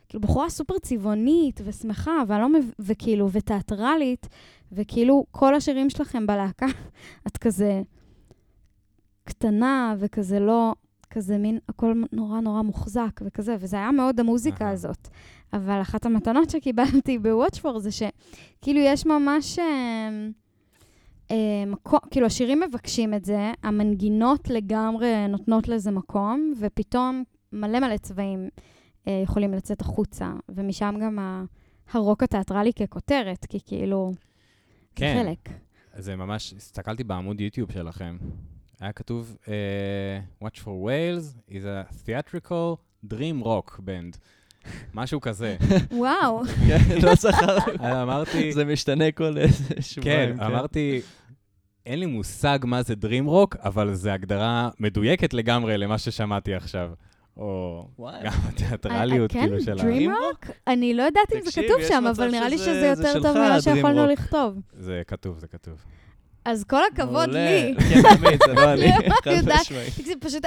כאילו 0.10 0.22
בחורה 0.22 0.50
סופר 0.50 0.80
צבעונית 0.80 1.62
ושמחה, 1.63 2.12
ואני 2.28 2.42
לא 2.42 2.50
מב... 2.50 2.72
וכאילו, 2.80 3.30
ותיאטרלית, 3.32 4.28
וכאילו 4.72 5.26
כל 5.32 5.56
השירים 5.56 5.89
שלכם 5.89 6.28
בלהקה, 6.28 6.66
את 7.28 7.38
כזה 7.38 7.82
קטנה 9.24 9.96
וכזה 10.00 10.39
לא, 10.39 10.74
כזה 11.13 11.38
מין, 11.38 11.60
הכל 11.69 11.93
נורא 12.12 12.39
נורא 12.39 12.62
מוחזק 12.62 13.21
וכזה, 13.26 13.56
וזה 13.60 13.76
היה 13.76 13.91
מאוד 13.91 14.19
המוזיקה. 14.19 14.69
הזאת. 14.69 15.08
אבל 15.54 15.82
אחת 15.82 16.06
המתנות 16.06 16.49
שקיבלתי 16.49 17.19
בוואטשפור 17.19 17.80
זה 17.80 17.89
שכאילו 17.91 18.80
יש 18.80 19.06
ממש... 19.06 19.60
אה, 19.60 20.10
אה, 21.32 21.65
מקום, 21.67 21.99
כאילו 22.12 22.26
השירים 22.26 22.60
מבקשים 22.60 23.13
את 23.13 23.26
זה, 23.26 23.52
המנגינות 23.63 24.49
לגמרי 24.49 25.28
נותנות 25.30 25.67
לזה 25.67 25.91
מקום, 25.91 26.54
ופתאום 26.60 27.23
מלא 27.54 27.80
מלא 27.80 27.97
צבעים 27.97 28.49
אה, 29.08 29.21
יכולים 29.23 29.54
לצאת 29.54 29.82
החוצה, 29.82 30.32
ומשם 30.49 30.95
גם 31.02 31.19
ה- 31.19 31.43
הרוק 31.91 32.23
התיאטרלי 32.23 32.73
ככותרת, 32.73 33.45
כי 33.45 33.60
כאילו, 33.65 34.12
כן. 34.95 35.13
זה 35.17 35.23
חלק. 35.23 35.49
זה 35.97 36.15
ממש, 36.15 36.54
הסתכלתי 36.54 37.04
בעמוד 37.04 37.41
יוטיוב 37.41 37.71
שלכם, 37.71 38.17
היה 38.84 38.91
כתוב, 38.91 39.38
uh, 39.46 39.48
Watch 40.43 40.58
for 40.60 40.88
Wales 40.88 41.52
is 41.52 41.63
a 41.65 41.93
theatrical 42.06 42.78
dream 43.13 43.43
rock 43.46 43.80
band. 43.80 44.17
משהו 44.93 45.22
כזה. 45.22 45.56
וואו, 45.91 46.41
כן, 46.67 46.96
לא 47.04 47.15
זכר. 47.15 47.58
אז 47.80 47.98
אמרתי, 48.04 48.54
זה 48.54 48.65
משתנה 48.65 49.12
כל 49.12 49.38
איזה 49.38 49.74
כן, 49.76 49.82
שבועיים. 49.82 50.41
אמרתי, 50.41 51.02
אין 51.86 52.00
לי 52.00 52.06
מושג 52.06 52.60
מה 52.63 52.84
זה 52.84 52.93
Dream 53.02 53.28
Rock, 53.28 53.58
אבל 53.65 53.93
זו 53.93 54.10
הגדרה 54.10 54.69
מדויקת 54.80 55.34
לגמרי 55.34 55.78
למה 55.78 55.98
ששמעתי 55.98 56.54
עכשיו. 56.54 56.91
או. 57.38 57.88
גם 58.24 58.32
התיאטרליות, 58.48 59.32
כן, 59.32 59.39
כאילו, 59.39 59.62
של 59.62 59.80
ה... 59.80 59.82
Dream 59.82 60.10
Rock? 60.10 60.52
אני 60.67 60.93
לא 60.93 61.04
יודעת 61.04 61.34
אם 61.34 61.41
זה 61.46 61.62
כתוב 61.62 61.78
שם, 61.88 62.04
אבל 62.15 62.32
נראה 62.32 62.50
לי 62.50 62.58
שזה- 62.58 62.65
שזה 62.65 62.96
זה 62.96 63.08
יותר 63.08 63.22
טוב 63.22 63.38
ממה 63.38 63.62
שיכולנו. 63.62 64.06
לכתוב. 64.08 64.60
זה 64.74 65.02
כתוב, 65.08 65.39
זה 65.39 65.48
כתוב. 65.48 65.86
אז 66.45 66.63
כל 66.63 66.82
הכבוד 66.93 67.29
מעולה. 67.29 67.63
לי. 67.63 67.75
כן, 67.75 68.01
תמיד, 68.17 68.39
זה 68.47 68.53
לא 68.53 68.73
אני, 68.73 68.91
חד. 68.91 69.32
משמעית. 69.62 70.23
פשוט 70.23 70.45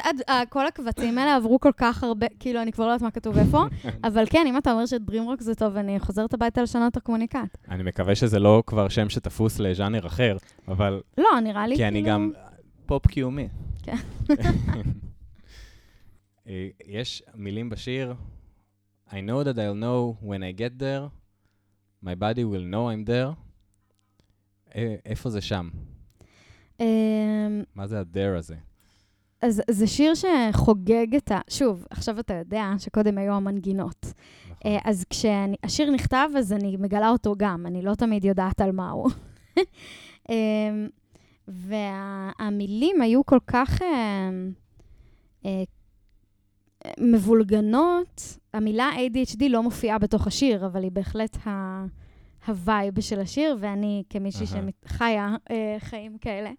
כל 0.49 0.67
הקבצים 0.67 1.19
האלה 1.19 1.37
עברו 1.37 1.61
כל 1.61 1.73
כך 1.77 2.05
הרבה, 2.05 2.27
כאילו, 2.41 2.63
אני 2.63 2.73
כבר 2.73 2.87
לא 2.87 2.91
יודעת 2.91 3.03
מה 3.03 3.11
כתוב 3.11 3.39
איפה, 3.39 3.65
אבל 4.09 4.25
כן, 4.31 4.45
אם 4.47 4.59
אתה 4.59 4.73
אומר 4.73 4.87
שדרימרוק 4.87 5.41
זה 5.41 5.55
טוב, 5.55 5.77
אני 5.77 6.01
חוזרת 6.01 6.35
הביתה 6.35 6.63
לשנות 6.63 6.93
את 6.93 6.97
הקומוניקט. 6.97 7.59
אני 7.71 7.83
מקווה 7.83 8.15
שזה 8.15 8.39
לא 8.39 8.63
כבר 8.67 8.89
שם 8.89 9.09
שתפוס 9.09 9.59
לז'אנר 9.59 10.07
אחר, 10.07 10.37
אבל 10.69 11.01
לא, 11.19 11.41
נראה 11.43 11.67
לי 11.67 11.77
כי 11.77 11.89
אני 11.89 12.03
כאילו... 12.03 12.15
גם... 12.15 12.31
פופ 12.87 13.07
קיומי. 13.07 13.49
אה, 16.49 16.69
יש 16.87 17.23
מילים 17.35 17.71
בשיר, 17.71 18.15
I 19.09 19.13
know 19.13 19.45
that 19.45 19.59
I'll 19.59 19.75
know 19.75 20.17
when 20.21 20.43
I 20.43 20.53
get 20.53 20.79
there, 20.79 21.11
my 22.03 22.15
body 22.15 22.45
will 22.45 22.67
know 22.73 22.89
I'm 22.89 23.05
there. 23.05 23.46
אה, 24.75 24.95
איפה 25.07 25.31
זה 25.31 25.41
שם? 25.41 25.69
אמ, 26.81 27.63
מה 27.75 27.87
זה 27.87 28.01
ה-there 28.01 28.39
הזה? 28.39 28.55
אז 29.43 29.63
זה 29.71 29.87
שיר 29.87 30.13
שחוגג 30.15 31.15
את 31.17 31.31
ה... 31.31 31.41
שוב, 31.51 31.87
עכשיו 31.91 32.21
אתה 32.21 32.35
יודע 32.35 32.73
שקודם 32.79 33.19
היו 33.19 33.33
המנגינות. 33.33 34.05
נכון. 34.05 34.57
אה, 34.73 34.79
אז 34.85 35.05
כשהשיר 35.11 35.91
נכתב, 35.91 36.29
אז 36.39 36.53
אני 36.53 36.77
מגלה 36.77 37.09
אותו 37.09 37.35
גם, 37.37 37.67
אני 37.67 37.83
לא 37.83 37.95
תמיד 37.95 38.25
יודעת 38.25 38.61
על 38.61 38.73
מה 38.73 38.91
הוא. 38.91 39.11
אמ, 40.31 40.89
והמילים 41.49 43.01
היו 43.01 43.27
כל 43.27 43.39
כך 43.47 43.83
אה, 43.83 44.31
מבולגנות. 47.01 48.39
המילה 48.55 48.91
ADHD 48.97 49.49
לא 49.49 49.63
מופיעה 49.63 49.99
בתוך 49.99 50.27
השיר, 50.27 50.67
אבל 50.67 50.83
היא 50.83 50.93
בהחלט 50.93 51.37
ה... 51.47 51.85
ה 52.47 52.58
vibe 52.58 53.01
של 53.01 53.21
השיר, 53.21 53.57
ואני 53.61 54.03
כמישהי. 54.11 54.47
שחיה 54.47 55.37
אה, 55.51 55.77
חיים 55.79 56.19
כאלה, 56.19 56.51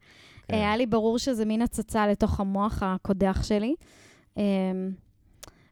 כן. 0.48 0.54
היה 0.54 0.78
לי 0.78 0.86
ברור 0.86 1.20
שזה 1.20 1.46
מין 1.46 1.62
הצצה 1.62 2.08
לתוך 2.08 2.40
המוח 2.40 2.84
הקודח 2.84 3.44
שלי. 3.44 3.76
אמ, 4.38 4.44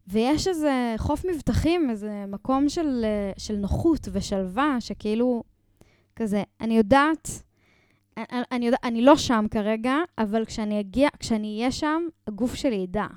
ויש 0.08 0.47
איזה 0.47 0.95
חוף 0.97 1.25
מבטחים, 1.25 1.89
איזה 1.89 2.25
מקום 2.28 2.69
של, 2.69 3.01
אה, 3.04 3.32
של 3.38 3.56
נוחות 3.56 4.08
ושלווה, 4.12 4.78
שכאילו, 4.80 5.43
כזה, 6.15 6.43
אני 6.62 6.78
יודעת, 6.78 7.30
אני, 8.17 8.41
אני, 8.51 8.65
יודע, 8.65 8.78
אני 8.84 9.01
לא 9.01 9.17
שם 9.17 9.45
כרגע, 9.51 9.95
אבל 10.17 10.45
כשאני 10.45 10.80
אגיע, 10.80 11.10
כשאני 11.19 11.58
אהיה 11.58 11.71
שם, 11.71 12.01
הגוף 12.28 12.56
שלי 12.56 12.75
ידע. 12.75 13.08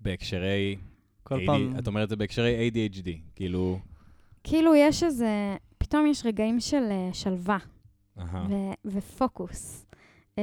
בהקשרי... 0.00 0.76
כל 1.22 1.40
AD 1.40 1.46
פעם... 1.46 1.78
את 1.78 1.86
אומרת 1.86 2.08
זה 2.08 2.16
בהקשרי 2.16 2.70
ADHD, 2.70 3.08
כאילו... 3.34 3.78
כאילו, 4.48 4.74
יש 4.74 5.02
איזה, 5.02 5.56
פתאום 5.78 6.06
יש 6.06 6.26
רגעים 6.26 6.60
של 6.60 6.82
אה, 6.90 7.08
שלווה. 7.12 7.58
אהה. 8.18 8.46
ו- 8.50 8.72
ופוקוס. 8.84 9.86
Um, 10.34 10.38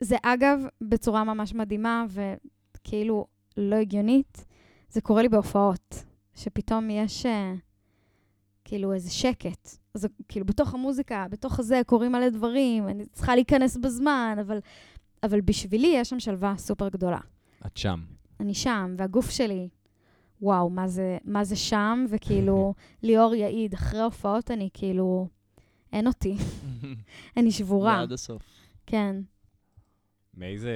זה 0.00 0.16
אגב, 0.22 0.60
בצורה 0.80 1.24
ממש 1.24 1.54
מדהימה 1.54 2.04
וכאילו 2.10 3.26
לא 3.56 3.76
הגיונית, 3.76 4.44
זה 4.88 5.00
קורה 5.00 5.22
לי 5.22 5.28
בהופעות, 5.28 6.04
שפתאום 6.34 6.90
יש 6.90 7.26
uh, 7.26 7.28
כאילו 8.64 8.92
איזה 8.92 9.10
שקט. 9.10 9.68
אז 9.94 10.08
כאילו 10.28 10.46
בתוך 10.46 10.74
המוזיקה, 10.74 11.26
בתוך 11.30 11.58
הזה 11.58 11.80
קורים 11.86 12.12
מלא 12.12 12.28
דברים, 12.28 12.88
אני 12.88 13.06
צריכה 13.06 13.34
להיכנס 13.34 13.76
בזמן, 13.76 14.36
אבל, 14.40 14.58
אבל 15.22 15.40
בשבילי 15.40 15.92
יש 15.94 16.08
שם 16.08 16.20
שלווה 16.20 16.54
סופר 16.56 16.88
גדולה. 16.88 17.20
את 17.66 17.76
שם. 17.76 18.00
אני 18.40 18.54
שם, 18.54 18.94
והגוף 18.98 19.30
שלי, 19.30 19.68
וואו, 20.42 20.70
מה 20.70 20.88
זה, 20.88 21.18
מה 21.24 21.44
זה 21.44 21.56
שם, 21.56 22.04
וכאילו, 22.10 22.74
ליאור 23.02 23.34
יעיד, 23.34 23.74
אחרי 23.74 24.00
הופעות 24.00 24.50
אני 24.50 24.68
כאילו, 24.74 25.28
אין 25.92 26.06
אותי, 26.06 26.36
אני 27.36 27.52
שבורה. 27.52 27.96
ועד 27.98 28.12
הסוף. 28.12 28.42
כן. 28.86 29.16
מאיזה 30.34 30.72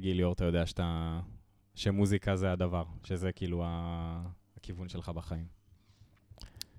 גיל 0.00 0.16
ליאור 0.16 0.32
אתה 0.32 0.44
יודע 0.44 0.66
שאתה... 0.66 1.20
שמוזיקה 1.74 2.36
זה 2.36 2.52
הדבר, 2.52 2.84
שזה 3.04 3.32
כאילו 3.32 3.62
ה... 3.64 4.22
הכיוון 4.56 4.88
שלך 4.88 5.08
בחיים? 5.08 5.44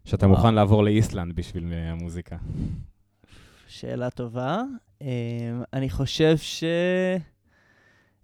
שאתה 0.05 0.25
וואו. 0.25 0.37
מוכן 0.37 0.53
לעבור 0.53 0.83
לאיסלנד 0.83 1.35
בשביל 1.35 1.73
אה, 1.73 1.91
המוזיקה. 1.91 2.37
שאלה 3.67 4.09
טובה. 4.09 4.61
אמ, 5.01 5.07
אני 5.73 5.89
חושב 5.89 6.37
ש... 6.37 6.63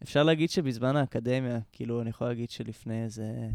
אפשר 0.04 0.24
להגיד 0.24 0.50
שבזמן 0.50 0.95
האקדמיה, 0.95 1.60
כאילו, 1.72 2.02
אני 2.02 2.10
יכול 2.10 2.28
להגיד 2.28 2.50
שלפני 2.50 3.04
איזה 3.04 3.50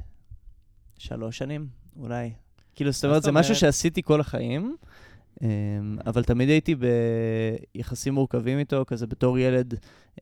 שלוש 0.98 1.38
שנים, 1.38 1.66
אולי. 2.00 2.30
כאילו, 2.74 2.92
זאת 2.92 3.04
אומרת, 3.04 3.22
זה 3.22 3.33
משהו? 3.33 3.54
שעשיתי 3.54 4.02
כל 4.02 4.20
החיים, 4.20 4.76
אמ, 5.42 5.98
אבל 6.07 6.24
תמיד 6.24 6.48
הייתי 6.48 6.74
ביחסים 7.74 8.14
מורכבים 8.14 8.59
איתו, 8.59 8.85
כזה 8.87 9.07
בתור 9.07 9.38
ילד 9.38 9.74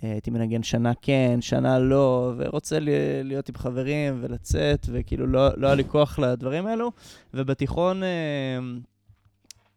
אה, 0.02 0.12
הייתי 0.12 0.30
מנגן 0.30 0.62
שנה 0.62 0.92
כן, 1.02 1.38
שנה 1.40 1.78
לא, 1.78 2.32
ורוצה 2.36 2.78
להיות 3.24 3.48
עם 3.48 3.54
חברים 3.54 4.18
ולצאת, 4.22 4.86
וכאילו 4.92 5.26
לא, 5.26 5.48
לא 5.56 5.66
היה 5.66 5.76
לי 5.76 5.84
כוח 5.84 6.18
לדברים 6.18 6.66
האלו. 6.66 6.92
ובתיכון... 7.34 8.02
אמ, 8.02 8.80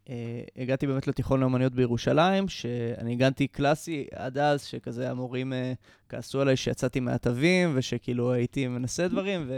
אה, 0.09 0.41
הגעתי 0.57 0.87
באמת 0.87 1.07
לתיכון 1.07 1.39
לאומניות 1.39 1.73
בירושלים, 1.73 2.47
שאני 2.47 3.11
הגנתי 3.11 3.47
קלאסי 3.47 4.07
עד 4.15 4.37
אז, 4.37 4.63
שכזה 4.63 5.09
המורים 5.09 5.53
אה, 5.53 5.73
כעסו 6.09 6.41
עליי 6.41 6.55
שיצאתי 6.57 6.99
מהתווים, 6.99 7.71
ושכאילו 7.75 8.33
הייתי 8.33 8.67
מנסה 8.67 9.07
דברים, 9.07 9.51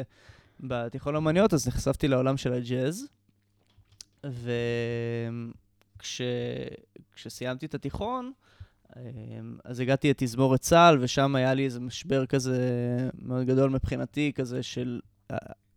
ובתיכון 0.59 1.13
לאומניות 1.13 1.53
אז 1.53 1.67
נחשפתי 1.67 2.07
לעולם 2.07 2.37
של 2.37 2.53
הג'אז, 2.53 3.07
וכשסיימתי 7.13 7.65
את 7.65 7.75
התיכון, 7.75 8.31
אמ, 8.95 9.57
אז 9.63 9.79
הגעתי 9.79 10.09
לתזמורת 10.09 10.61
צה"ל, 10.61 10.97
ושם 11.01 11.35
היה 11.35 11.53
לי 11.53 11.65
איזה 11.65 11.79
משבר 11.79 12.25
כזה 12.25 12.59
מאוד 13.21 13.45
גדול 13.45 13.69
מבחינתי, 13.69 14.31
כזה 14.35 14.63
של... 14.63 14.99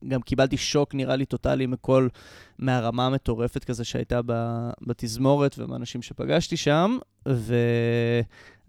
גם 0.08 0.20
קיבלתי 0.22 0.56
שוק, 0.56 0.94
נראה 0.94 1.16
לי, 1.16 1.26
טוטאלי 1.26 1.66
מכל, 1.66 2.08
מהרמה 2.58 3.06
המטורפת 3.06 3.64
כזה 3.64 3.84
שהייתה 3.84 4.20
בתזמורת 4.86 5.54
ומאנשים 5.58 6.02
שפגשתי 6.02 6.56
שם, 6.56 6.98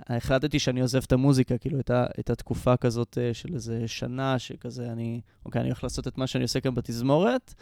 והחלטתי 0.09 0.59
שאני 0.59 0.81
עוזב 0.81 1.01
את 1.07 1.11
המוזיקה, 1.11 1.57
כאילו, 1.57 1.79
את, 1.79 1.89
ה- 1.89 2.05
את 2.19 2.29
התקופה 2.29 2.77
כזאת 2.77 3.17
אה, 3.21 3.33
של 3.33 3.53
איזה 3.53 3.87
שנה, 3.87 4.39
שכזה 4.39 4.91
אני, 4.91 5.21
אוקיי, 5.45 5.61
אני 5.61 5.69
הולך 5.69 5.83
לעשות 5.83 6.07
את 6.07 6.17
מה 6.17 6.27
שאני 6.27 6.43
עושה 6.43 6.59
כאן 6.59 6.75
בתזמורת. 6.75 7.53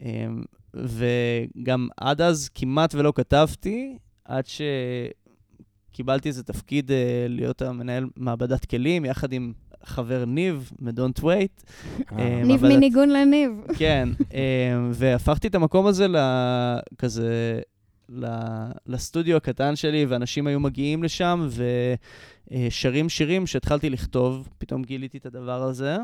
אמ, 0.00 0.42
וגם 0.74 1.88
עד 1.96 2.20
אז 2.20 2.48
כמעט 2.54 2.94
ולא 2.94 3.12
כתבתי, 3.16 3.98
עד 4.24 4.44
שקיבלתי 5.92 6.28
איזה 6.28 6.42
תפקיד 6.42 6.90
אה, 6.90 7.26
להיות 7.28 7.62
המנהל 7.62 8.06
מעבדת 8.16 8.64
כלים, 8.64 9.04
יחד 9.04 9.32
עם 9.32 9.52
חבר 9.86 10.24
ניב 10.24 10.70
מ-Don't 10.78 11.20
Wait. 11.22 11.64
אה, 12.18 12.42
ניב 12.44 12.64
אבל- 12.64 12.74
מניגון 12.76 13.08
לניב. 13.08 13.50
כן, 13.78 14.08
אמ, 14.20 14.90
והפכתי 14.94 15.48
את 15.48 15.54
המקום 15.54 15.86
הזה 15.86 16.06
לכזה, 16.08 17.60
ל- 18.08 18.26
לסטודיו 18.86 19.36
הקטן 19.36 19.76
שלי, 19.76 20.04
ואנשים 20.06 20.46
היו 20.46 20.60
מגיעים 20.60 21.02
לשם 21.02 21.48
ושרים 22.50 23.08
שירים 23.08 23.46
שהתחלתי 23.46 23.90
לכתוב, 23.90 24.48
פתאום 24.58 24.82
גיליתי 24.82 25.18
את 25.18 25.26
הדבר 25.26 25.62
הזה, 25.62 25.96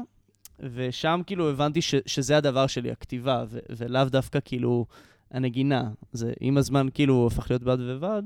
ושם 0.74 1.20
כאילו 1.26 1.50
הבנתי 1.50 1.82
ש, 1.82 1.94
שזה 2.06 2.36
הדבר 2.36 2.66
שלי, 2.66 2.90
הכתיבה, 2.90 3.44
ו- 3.48 3.58
ולאו 3.76 4.04
דווקא 4.04 4.38
כאילו 4.44 4.86
הנגינה. 5.30 5.90
זה 6.12 6.32
עם 6.40 6.56
הזמן 6.56 6.86
כאילו 6.94 7.26
הפך 7.32 7.50
להיות 7.50 7.62
בד 7.62 7.78
בבד, 7.80 8.22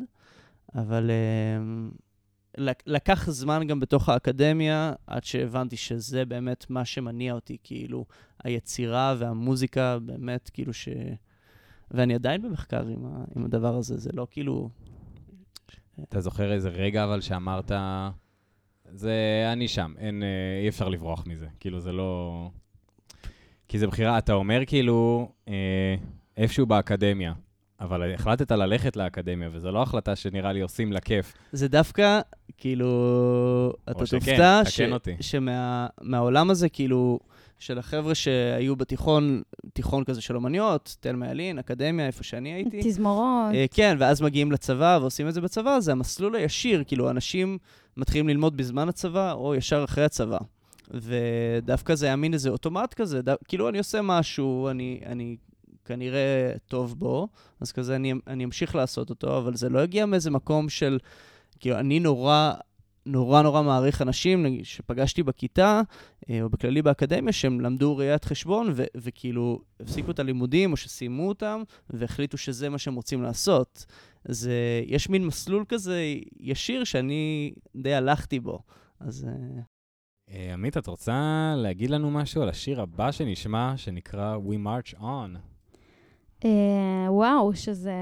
אבל 0.75 1.11
לק- 1.11 1.91
לקח 2.87 3.31
זמן 3.31 3.67
גם 3.67 3.81
בתוך 3.81 4.09
האקדמיה, 4.09 4.93
עד 5.07 5.25
שהבנתי 5.25 5.77
שזה 5.77 6.25
באמת 6.25 6.71
מה 6.71 6.85
שמניע 6.85 7.35
אותי, 7.35 7.57
כאילו, 7.63 8.05
היצירה 8.45 9.15
והמוזיקה, 9.19 9.99
באמת, 9.99 10.51
כאילו 10.55 10.73
ש... 10.73 10.89
ואני 11.91 12.15
עדיין 12.15 12.43
במחקר 12.43 12.87
עם, 12.87 13.07
ה... 13.07 13.25
עם 13.37 13.45
הדבר 13.45 13.77
הזה, 13.77 13.97
זה 13.97 14.11
לא 14.13 14.27
כאילו... 14.31 14.69
אתה 16.03 16.21
זוכר 16.21 16.53
איזה 16.53 16.69
רגע 16.69 17.05
אבל 17.05 17.21
שאמרת, 17.21 17.73
זה 18.93 19.15
אני 19.53 19.69
שם, 19.69 19.95
אין, 19.99 20.23
אה, 20.23 20.63
אי 20.63 20.69
אפשר 20.69 20.89
לברוח 20.89 21.27
מזה. 21.27 21.47
כאילו, 21.61 21.81
זה 21.81 21.93
לא... 21.93 22.51
כי 23.69 23.79
זה 23.79 23.87
בחירה, 23.87 24.19
אתה 24.19 24.33
אומר 24.33 24.61
כאילו, 24.67 25.29
אה, 25.49 25.95
איפשהו 26.37 26.67
באקדמיה, 26.67 27.33
אבל 27.81 28.15
החלטת 28.15 28.53
ללכת 28.53 28.97
לאקדמיה, 28.97 29.49
וזו 29.53 29.73
לא 29.73 29.83
החלטה 29.83 30.17
שנראה 30.17 30.53
לי 30.53 30.61
עושים 30.61 30.93
לה 30.93 31.01
כיף. 31.01 31.35
זה 31.53 31.69
דווקא, 31.69 32.21
כאילו, 32.59 33.73
אתה 33.91 34.07
שכן, 34.07 34.19
תופתע 34.19 34.63
תקן 34.65 34.93
אותי. 34.93 35.17
שמהעולם 35.21 36.51
הזה, 36.51 36.69
כאילו, 36.69 37.19
של 37.59 37.79
החבר'ה 37.79 38.15
שהיו 38.15 38.77
בתיכון, 38.77 39.43
תיכון 39.73 40.05
כזה 40.05 40.21
של 40.21 40.37
אומניות, 40.37 40.97
תלמה 41.01 41.31
ילין, 41.31 41.59
אקדמיה, 41.59 42.07
איפה 42.07 42.25
שאני 42.25 42.53
הייתי. 42.53 42.81
תזמורות. 42.83 43.55
אה, 43.55 43.65
כן, 43.71 43.97
ואז 44.01 44.23
מגיעים 44.23 44.53
לצבא 44.53 44.99
ועושים 45.01 45.29
את 45.29 45.35
זה 45.35 45.41
בצבא, 45.41 45.81
זה 45.81 45.93
המסלול 45.93 46.37
הישיר, 46.37 46.85
כאילו, 46.87 47.11
אנשים 47.11 47.59
מתחילים 47.97 48.29
ללמוד 48.29 48.57
בזמן 48.57 48.89
הצבא, 48.89 49.33
או 49.33 49.55
ישר 49.55 49.85
אחרי 49.85 50.05
הצבא. 50.05 50.39
ודווקא 50.91 51.95
זה 51.95 52.07
היה 52.07 52.17
מין 52.17 52.35
איזה 52.35 52.51
אוטומט 52.51 52.95
כזה, 52.95 53.23
דו, 53.23 53.33
כאילו, 53.49 53.69
אני 53.69 53.79
עושה 53.79 54.03
משהו, 54.03 54.69
אני, 54.69 55.01
אני 55.07 55.37
כנראה 55.85 56.53
טוב 56.69 56.99
בו, 56.99 57.29
אז 57.61 57.73
כזה 57.73 57.97
אני, 57.97 58.13
אני 58.27 58.45
אמשיך 58.45 58.75
לעשות 58.75 59.11
אותו, 59.11 59.39
אבל 59.39 59.57
זה 59.57 59.69
לא 59.69 59.79
הגיע 59.79 60.07
מאיזה 60.07 60.31
מקום 60.31 60.69
של, 60.69 60.99
כאילו, 61.61 61.79
אני 61.79 62.01
נורא... 62.01 62.53
נורא 63.09 63.43
נורא 63.43 63.63
מעריך 63.63 64.03
אנשים 64.03 64.47
שפגשתי 64.63 65.23
בכיתה, 65.23 65.83
אה, 66.31 66.43
או 66.43 66.49
בכללי 66.49 66.83
באקדמיה, 66.83 67.33
שהם 67.33 67.61
למדו 67.61 67.97
ראיית 67.97 68.25
חשבון, 68.25 68.73
ו- 68.75 68.85
וכאילו 68.97 69.61
הפסיקו 69.81 70.11
את 70.11 70.19
הלימודים, 70.19 70.73
או 70.73 70.77
שסיימו 70.77 71.29
אותם, 71.29 71.63
והחליטו 71.91 72.39
שזה 72.39 72.69
מה 72.69 72.79
שהם 72.79 72.95
רוצים 72.95 73.23
לעשות. 73.23 73.87
אז 74.25 74.51
יש 74.87 75.09
מין 75.09 75.27
מסלול 75.27 75.65
כזה 75.69 76.03
ישיר 76.41 76.85
שאני 76.85 77.53
די 77.77 77.95
הלכתי 77.95 78.41
בו. 78.41 78.63
אז 79.01 79.29
אה, 79.29 79.63
אה, 80.31 80.53
עמית, 80.53 80.77
את 80.77 80.87
רוצה 80.87 81.55
להגיד 81.57 81.91
לנו 81.91 82.11
משהו 82.11 82.43
על 82.43 82.49
השיר 82.49 82.81
הבא 82.81 83.13
שנשמע, 83.13 83.77
שנקרא 83.77 84.37
We 84.37 84.55
March 84.67 84.99
On? 85.01 85.56
אה, 86.45 86.51
וואו, 87.09 87.55
שזה 87.55 87.93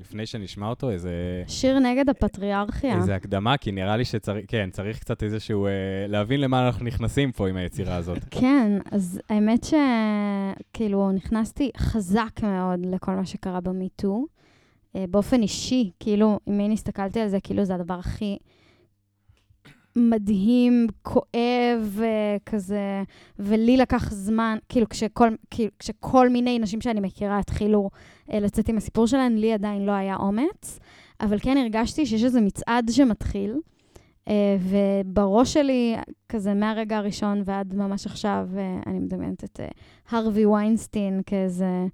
לפני 0.00 0.26
שנשמע 0.26 0.68
אותו, 0.68 0.90
איזה... 0.90 1.42
שיר 1.46 1.78
נגד 1.78 2.08
הפטריארכיה. 2.08 2.96
איזה 2.96 3.14
הקדמה, 3.14 3.56
כי 3.56 3.72
נראה 3.72 3.96
לי 3.96 4.04
שצריך, 4.04 4.44
כן, 4.48 4.70
צריך 4.72 4.98
קצת 4.98 5.22
איזשהו, 5.22 5.66
אה, 5.66 5.70
להבין 6.08 6.40
למה 6.40 6.66
אנחנו 6.66 6.84
נכנסים 6.84 7.32
פה 7.32 7.48
עם 7.48 7.56
היצירה 7.56 7.96
הזאת. 7.96 8.18
כן, 8.40 8.78
אז 8.92 9.20
האמת 9.28 9.64
שכאילו 9.64 11.12
נכנסתי 11.12 11.70
חזק 11.76 12.42
מאוד 12.42 12.86
לכל 12.86 13.12
מה 13.12 13.26
שקרה 13.26 13.60
במיטו. 13.60 14.26
אה, 14.96 15.04
באופן 15.10 15.42
אישי, 15.42 15.90
כאילו, 16.00 16.38
אם 16.48 16.60
אני 16.60 16.74
הסתכלתי 16.74 17.20
על 17.20 17.28
זה, 17.28 17.38
כאילו 17.40 17.64
זה 17.64 17.74
הדבר 17.74 17.98
הכי 17.98 18.38
מדהים, 19.96 20.86
כואב, 21.02 22.00
אה, 22.02 22.36
כזה, 22.46 23.02
ולי 23.38 23.76
לקח 23.76 24.12
זמן, 24.12 24.58
כאילו, 24.68 24.88
כשכל, 24.88 25.28
כאילו, 25.50 25.70
כשכל 25.78 26.28
מיני 26.28 26.58
נשים 26.58 26.80
שאני 26.80 27.00
מכירה 27.00 27.38
התחילו 27.38 27.90
אה, 28.32 28.40
לצאת 28.40 28.68
עם 28.68 28.76
הסיפור 28.76 29.06
שלהן, 29.06 29.36
לי 29.36 29.52
עדיין 29.52 29.86
לא 29.86 29.92
היה 29.92 30.16
אומץ, 30.16 30.78
אבל 31.20 31.38
כן 31.38 31.56
הרגשתי 31.56 32.06
שיש 32.06 32.24
איזה 32.24 32.40
מצעד 32.40 32.88
שמתחיל. 32.90 33.56
Uh, 34.28 34.32
ובראש 34.60 35.52
שלי, 35.52 35.96
כזה 36.28 36.54
מהרגע 36.54 36.96
הראשון 36.96 37.42
ועד 37.44 37.74
ממש 37.74 38.06
עכשיו, 38.06 38.48
אני 38.86 38.98
מדמיינת 38.98 39.44
את 39.44 39.60
הרווי 40.10 40.46
ויינסטין 40.46 41.20
כאיזה 41.26 41.86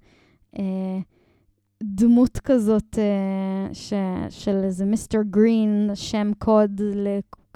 דמות 1.83 2.37
כזאת 2.37 2.95
uh, 2.95 3.73
ש, 3.73 3.93
של 4.29 4.63
איזה 4.63 4.85
מיסטר 4.85 5.21
גרין, 5.29 5.89
שם 5.93 6.31
קוד 6.39 6.81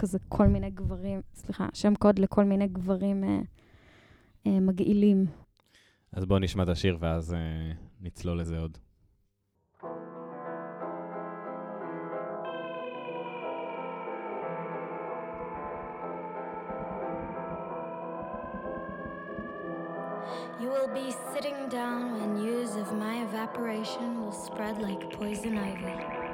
לכזה 0.02 0.20
כל 0.30 0.48
מיני 0.48 0.70
גברים, 0.70 1.22
סליחה, 1.34 1.68
שם 1.74 1.96
קוד 1.96 2.20
לכל 2.20 2.44
מיני 2.44 2.68
גברים 2.68 3.24
uh, 3.24 4.48
uh, 4.48 4.50
מגעילים. 4.62 5.26
אז 6.14 6.26
בואו 6.26 6.40
נשמע 6.40 6.64
את 6.64 6.70
השיר 6.70 6.98
ואז 7.00 7.34
אה, 7.34 7.40
נצלול 8.02 8.40
לזה 8.40 8.60
עוד. 8.60 8.78
You 20.62 20.70
will 20.76 20.92
be 21.02 21.08
sitting 21.34 21.60
down 21.70 22.02
when 22.18 22.30
news 22.44 22.72
of 22.84 22.88
my 23.04 23.16
evaporation 23.28 24.08
will 24.22 24.38
spread 24.48 24.76
like 24.88 25.04
poison 25.18 25.58
ivy. 25.58 26.31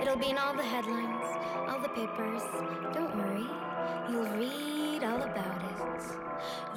It'll 0.00 0.16
be 0.16 0.30
in 0.30 0.38
all 0.38 0.54
the 0.54 0.62
headlines, 0.62 1.24
all 1.68 1.80
the 1.80 1.88
papers. 1.88 2.42
Don't 2.92 3.16
worry, 3.16 3.46
you'll 4.10 4.28
read 4.36 5.04
all 5.04 5.22
about 5.22 5.62
it. 5.62 5.76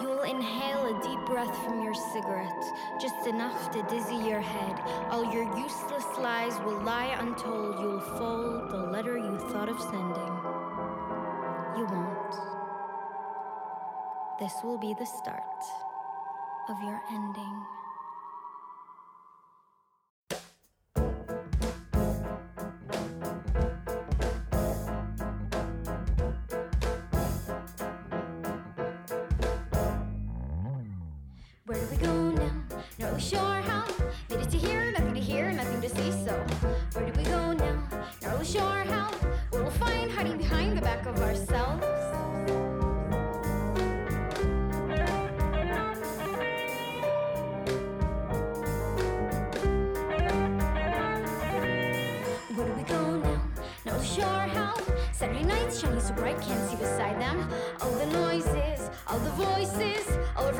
You'll 0.01 0.23
inhale 0.23 0.85
a 0.85 1.03
deep 1.03 1.25
breath 1.25 1.55
from 1.63 1.83
your 1.83 1.93
cigarette, 1.93 2.63
just 3.01 3.27
enough 3.27 3.71
to 3.71 3.83
dizzy 3.83 4.15
your 4.15 4.39
head. 4.39 4.79
All 5.11 5.33
your 5.33 5.43
useless 5.57 6.05
lies 6.17 6.57
will 6.65 6.81
lie 6.81 7.15
untold. 7.19 7.79
You'll 7.79 7.99
fold 7.99 8.69
the 8.69 8.77
letter 8.91 9.17
you 9.17 9.37
thought 9.51 9.69
of 9.69 9.79
sending. 9.79 10.33
You 11.77 11.85
won't. 11.85 12.35
This 14.39 14.53
will 14.63 14.77
be 14.77 14.93
the 14.93 15.05
start 15.05 15.63
of 16.69 16.81
your 16.81 17.01
ending. 17.11 17.65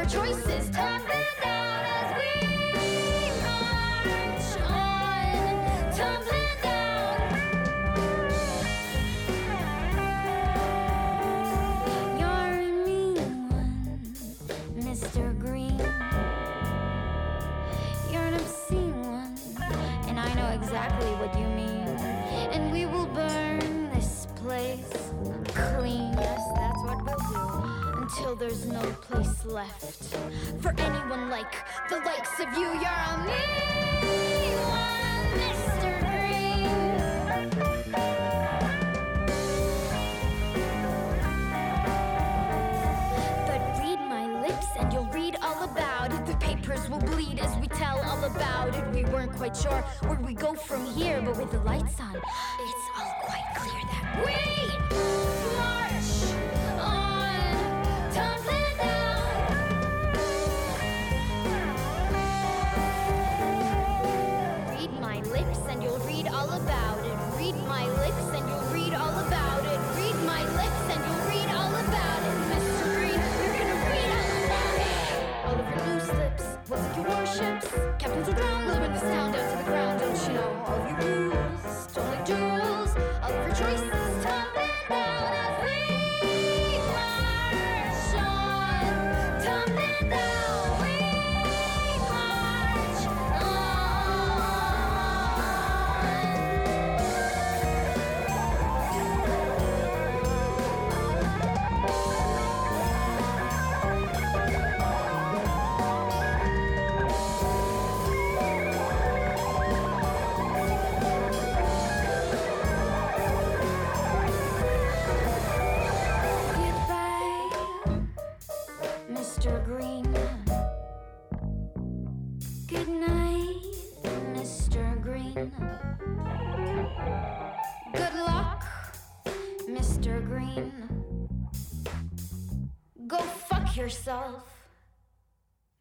Choices, 0.10 0.59
left 29.60 30.16
for 30.62 30.74
anyone 30.78 31.30
like 31.30 31.54
the 31.90 31.98
likes 31.98 32.40
of 32.40 32.48
you. 32.58 32.68
You're 32.84 33.04
a 33.12 33.18
mean 33.28 34.56
one, 34.64 35.28
Mr. 35.42 35.90
Green. 36.08 37.50
But 43.48 43.62
read 43.84 44.00
my 44.08 44.26
lips 44.42 44.68
and 44.80 44.94
you'll 44.94 45.12
read 45.12 45.36
all 45.42 45.64
about 45.66 46.14
it. 46.14 46.26
The 46.26 46.36
papers 46.36 46.90
will 46.90 47.02
bleed 47.02 47.40
as 47.40 47.54
we 47.58 47.68
tell 47.68 48.00
all 48.00 48.24
about 48.24 48.74
it. 48.78 48.88
We 48.94 49.04
weren't 49.12 49.34
quite 49.34 49.58
sure 49.58 49.82
where 50.08 50.22
we 50.22 50.36
go 50.36 50.54
from 50.54 50.86
here, 50.86 51.22
but 51.22 51.36
with 51.38 51.52
the 51.52 51.60
lights 51.60 52.00
on, 52.00 52.16
it's 52.16 52.88
all 52.98 53.14
quite 53.24 53.48
clear 53.58 53.84
that 53.92 54.09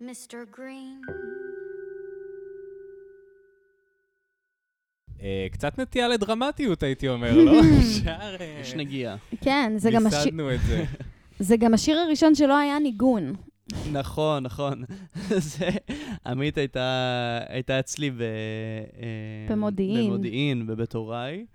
Mr. 0.08 0.56
Green. 0.56 1.12
אה, 5.22 5.46
קצת 5.52 5.78
נטייה 5.78 6.08
לדרמטיות, 6.08 6.82
הייתי 6.82 7.08
אומר, 7.08 7.36
לא? 7.36 7.60
אפשר... 7.80 8.36
אה, 8.40 8.58
יש 8.60 8.74
נגיעה. 8.74 9.16
כן, 9.40 9.72
זה 9.76 9.90
גם, 9.90 10.06
השיר, 10.06 10.18
מיסדנו 10.18 10.54
את 10.54 10.60
זה. 10.60 10.84
זה 11.48 11.56
גם 11.56 11.74
השיר 11.74 11.98
הראשון 11.98 12.34
שלא 12.34 12.58
היה 12.58 12.78
ניגון. 12.78 13.32
נכון, 13.92 14.42
נכון. 14.42 14.84
זה, 15.38 15.68
עמית 16.26 16.58
הייתה, 16.58 17.40
הייתה 17.48 17.80
אצלי 17.80 18.10
ב, 18.10 18.20
אה, 18.20 18.26
במודיעין. 19.48 20.10
במודיעין, 20.10 20.66
בבית 20.66 20.94
הוריי, 20.94 21.46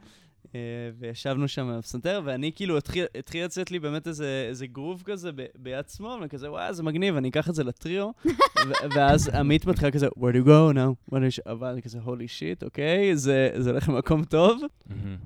וישבנו 0.99 1.47
שם 1.47 1.67
על 1.67 1.79
הפסנתר, 1.79 2.21
ואני 2.23 2.51
כאילו, 2.55 2.77
התחיל, 2.77 3.05
התחיל 3.17 3.45
לצאת 3.45 3.71
לי 3.71 3.79
באמת 3.79 4.07
איזה, 4.07 4.45
איזה 4.49 4.67
גרוב 4.67 5.03
כזה 5.05 5.31
ב, 5.35 5.45
ביד 5.55 5.89
שמאל, 5.89 6.19
וכזה, 6.25 6.51
וואי, 6.51 6.73
זה 6.73 6.83
מגניב, 6.83 7.15
אני 7.15 7.29
אקח 7.29 7.49
את 7.49 7.55
זה 7.55 7.63
לטריו, 7.63 8.09
ואז 8.95 9.29
עמית 9.29 9.65
מתחילה 9.65 9.91
כזה, 9.91 10.07
where 10.07 10.33
do 10.33 10.45
you 10.45 10.47
go 10.47 10.75
now? 10.75 11.11
What 11.11 11.17
is... 11.17 11.51
אבל 11.51 11.67
אני 11.67 11.81
כזה, 11.81 11.99
holy 12.05 12.29
shit, 12.39 12.65
אוקיי, 12.65 13.15
זה, 13.15 13.49
זה 13.57 13.69
הולך 13.69 13.89
למקום 13.89 14.23
טוב. 14.23 14.61
מהמם. 14.85 15.17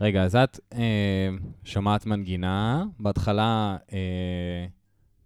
רגע, 0.00 0.22
אז 0.22 0.36
את 0.36 0.60
אה, 0.72 1.28
שומעת 1.64 2.06
מנגינה, 2.06 2.84
בהתחלה 2.98 3.76
אה, 3.92 4.66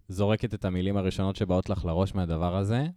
זורקת 0.09 0.53
את 0.53 0.65
המילים 0.65 0.97
הראשונות 0.97 1.35
שבאות 1.35 1.69
לך 1.69 1.85
לראש 1.85 2.15
מהדבר 2.15 2.55
הזה, 2.55 2.87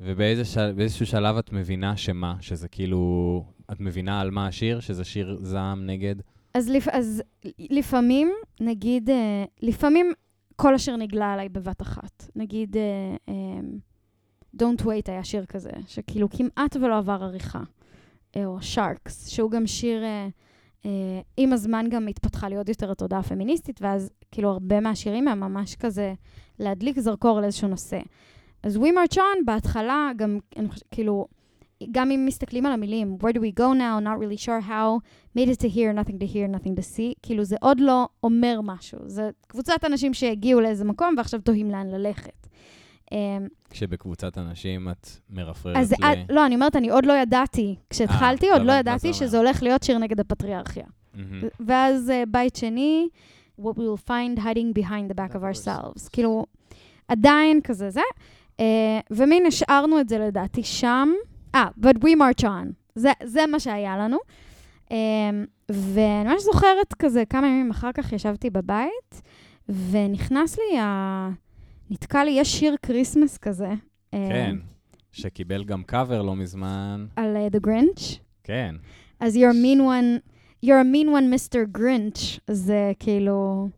ובאיזשהו 0.00 1.06
שלב 1.06 1.36
את 1.36 1.52
מבינה 1.52 1.96
שמה, 1.96 2.34
שזה 2.40 2.68
כאילו, 2.68 3.44
את 3.72 3.80
מבינה 3.80 4.20
על 4.20 4.30
מה 4.30 4.46
השיר, 4.46 4.80
שזה 4.80 5.04
שיר 5.04 5.38
זעם 5.42 5.86
נגד. 5.86 6.14
אז, 6.54 6.68
לפ... 6.68 6.88
אז 6.88 7.22
לפעמים, 7.58 8.32
נגיד, 8.60 9.10
אה, 9.10 9.44
לפעמים 9.62 10.12
כל 10.56 10.74
השיר 10.74 10.96
נגלה 10.96 11.32
עליי 11.32 11.48
בבת 11.48 11.82
אחת. 11.82 12.30
נגיד, 12.36 12.76
אה, 12.76 13.16
אה, 13.28 13.60
Don't 14.56 14.82
Wait 14.82 15.08
היה 15.08 15.24
שיר 15.24 15.44
כזה, 15.46 15.70
שכאילו 15.86 16.28
כמעט 16.30 16.76
ולא 16.76 16.98
עבר 16.98 17.18
עריכה. 17.22 17.60
או 18.36 18.58
Sharks, 18.58 19.28
שהוא 19.28 19.50
גם 19.50 19.66
שיר, 19.66 20.04
אה, 20.84 21.20
עם 21.36 21.52
הזמן 21.52 21.86
גם 21.90 22.08
התפתחה 22.08 22.48
לי 22.48 22.56
עוד 22.56 22.68
יותר 22.68 22.90
התודעה 22.90 23.20
הפמיניסטית, 23.20 23.82
ואז 23.82 24.10
כאילו 24.30 24.50
הרבה 24.50 24.80
מהשירים 24.80 25.28
הם 25.28 25.40
ממש 25.40 25.74
כזה 25.74 26.14
להדליק 26.58 26.98
זרקור 26.98 27.38
על 27.38 27.44
איזשהו 27.44 27.68
נושא. 27.68 27.98
אז 28.62 28.76
We 28.76 28.80
March 28.80 29.14
On, 29.16 29.44
בהתחלה, 29.44 30.10
גם, 30.16 30.38
אני 30.56 30.68
חושבת, 30.68 30.88
כאילו, 30.90 31.26
גם 31.90 32.10
אם 32.10 32.24
מסתכלים 32.26 32.66
על 32.66 32.72
המילים, 32.72 33.16
Where 33.22 33.32
do 33.32 33.38
we 33.38 33.60
go 33.60 33.74
now, 33.78 34.04
not 34.04 34.18
really 34.22 34.44
sure 34.44 34.68
how, 34.68 35.00
made 35.38 35.48
it 35.50 35.62
to 35.62 35.74
here, 35.74 35.92
nothing 36.04 36.14
to 36.18 36.32
hear, 36.34 36.56
nothing 36.56 36.74
to 36.78 36.96
see, 36.96 37.14
כאילו 37.22 37.44
זה 37.44 37.56
עוד 37.60 37.80
לא 37.80 38.08
אומר 38.22 38.60
משהו. 38.64 38.98
זה 39.06 39.30
קבוצת 39.46 39.84
אנשים 39.86 40.14
שהגיעו 40.14 40.60
לאיזה 40.60 40.84
מקום 40.84 41.14
ועכשיו 41.18 41.40
תוהים 41.40 41.70
לאן 41.70 41.86
ללכת. 41.88 42.46
אמ, 43.12 43.46
כשבקבוצת 43.70 44.38
אנשים 44.38 44.88
את 44.90 45.08
מרפררת 45.30 45.76
אז 45.76 45.92
ל... 45.92 46.04
את- 46.04 46.18
לא, 46.30 46.46
אני 46.46 46.54
אומרת, 46.54 46.76
אני 46.76 46.90
עוד 46.90 47.06
לא 47.06 47.12
ידעתי. 47.12 47.76
כשהתחלתי, 47.90 48.46
לא 48.46 48.54
עוד 48.54 48.62
לא 48.62 48.72
ידעתי 48.72 49.12
זה 49.12 49.18
שזה. 49.18 49.38
הולך 49.38 49.62
להיות 49.62 49.82
שיר 49.82 49.98
נגד 49.98 50.20
הפטריארכיה. 50.20 50.84
מהמם. 51.14 51.40
ואז 51.66 52.10
אה, 52.10 52.22
בית 52.28 52.56
שני, 52.56 53.08
what 53.60 53.74
we 53.74 53.78
will 53.78 54.08
find 54.08 54.38
hiding 54.38 54.78
behind 54.82 55.10
the 55.12 55.14
Back 55.14 55.34
of 55.34 55.40
ourselves. 55.40 56.08
כאילו, 56.12 56.46
עדיין 57.08 57.60
כזה 57.60 57.90
זה. 57.90 58.00
אה, 58.60 59.00
ומין 59.10 59.46
השארנו 59.46 60.00
את 60.00 60.08
זה 60.08 60.18
לדעתי 60.18 60.62
שם. 60.62 61.08
אה, 61.54 61.68
but 61.80 61.98
we 61.98 62.08
march 62.18 62.42
on. 62.42 62.72
זה, 62.94 63.10
זה 63.24 63.46
מה 63.46 63.60
שהיה 63.60 63.96
לנו. 63.96 64.18
אה, 64.92 64.96
ואני 65.68 66.28
ממש 66.28 66.42
זוכרת 66.42 66.94
כזה, 66.98 67.24
כמה 67.24 67.46
ימים 67.46 67.70
אחר 67.70 67.92
כך 67.92 68.12
ישבתי 68.12 68.50
בבית, 68.50 69.22
ונכנס 69.68 70.58
לי 70.58 70.78
ה... 70.78 71.30
נתקע 71.90 72.24
לי, 72.24 72.30
יש 72.30 72.58
שיר 72.58 72.76
Christmas 72.82 73.38
כזה. 73.38 73.68
אה, 74.14 74.26
כן, 74.28 74.56
שקיבל 75.12 75.64
גם 75.64 75.82
קאבר 75.82 76.22
לא 76.22 76.36
מזמן. 76.36 77.06
על 77.16 77.36
אה, 77.36 77.48
The 77.52 77.66
Grinch. 77.66 78.16
כן. 78.44 78.74
אז 79.20 79.36
you're 79.36 79.38
a 79.38 79.64
mean 79.64 79.80
one, 79.80 80.30
you're 80.66 80.80
a 80.80 80.94
mean 80.94 81.08
one, 81.08 81.34
Mr. 81.34 81.78
Grinch. 81.78 82.40
זה 82.50 82.92
כאילו... 82.98 83.68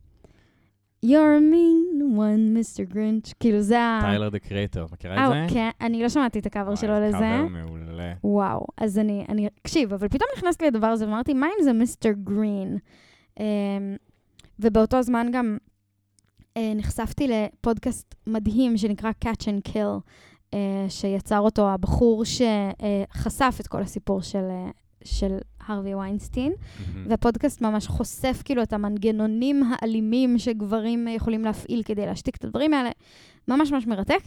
You're 1.07 1.37
a 1.37 1.41
mean 1.41 2.17
one, 2.17 2.55
Mr. 2.55 2.95
Grinch. 2.95 3.35
כאילו 3.41 3.61
זה 3.61 3.81
ה... 3.81 3.99
טיילר 4.03 4.29
The 4.29 4.39
Creator, 4.39 4.89
מכירה 4.93 5.15
את 5.15 5.19
אה, 5.19 5.29
זה? 5.29 5.55
כן, 5.55 5.71
אני 5.81 6.03
לא 6.03 6.09
שמעתי 6.09 6.39
את 6.39 6.47
הקאבר 6.47 6.75
שלו 6.75 7.01
לזה. 7.01 7.19
קאבר 7.19 7.49
מעולה. 7.49 8.13
וואו, 8.25 8.67
אז 8.77 8.99
אני, 8.99 9.25
אני 9.29 9.49
אקשיב, 9.63 9.93
אבל 9.93 10.09
פתאום 10.09 10.29
נכנסתי 10.37 10.67
לדבר 10.67 10.87
הזה 10.87 11.05
ואמרתי, 11.05 11.35
מה 11.35 11.47
אם 11.47 11.65
זה 11.65 11.73
Mr. 11.73 12.13
Green? 12.25 12.79
Um, 13.39 13.43
ובאותו 14.59 15.03
זמן 15.03 15.27
גם 15.33 15.57
uh, 16.39 16.61
נחשפתי 16.77 17.29
לפודקאסט 17.29 18.15
מדהים 18.27 18.77
שנקרא 18.77 19.11
Catch 19.25 19.43
and 19.43 19.71
Kill, 19.73 20.01
uh, 20.55 20.57
שיצר 20.89 21.41
אותו 21.41 21.71
הבחור 21.71 22.25
שחשף 22.25 23.57
את 23.61 23.67
כל 23.67 23.83
הסיפור 23.83 24.23
של, 24.23 24.49
של 25.05 25.39
הרווי 25.67 25.95
ויינסטין. 25.95 26.53
מהמם. 26.53 27.07
והפודקאסט 27.11 27.61
ממש 27.61 27.87
חושף 27.87 28.43
כאילו 28.45 28.63
את 28.63 28.73
המנגנונים 28.73 29.63
האלימים 29.69 30.39
שגברים 30.39 31.09
אה, 31.09 31.13
יכולים 31.13 31.45
להפעיל 31.45 31.83
כדי 31.83 32.07
להשתיק 32.07 32.37
את 32.37 32.45
הדברים 32.45 32.75
האלה. 32.75 32.91
ממש 33.49 33.73
ממש 33.73 33.87
מרתק. 33.87 34.21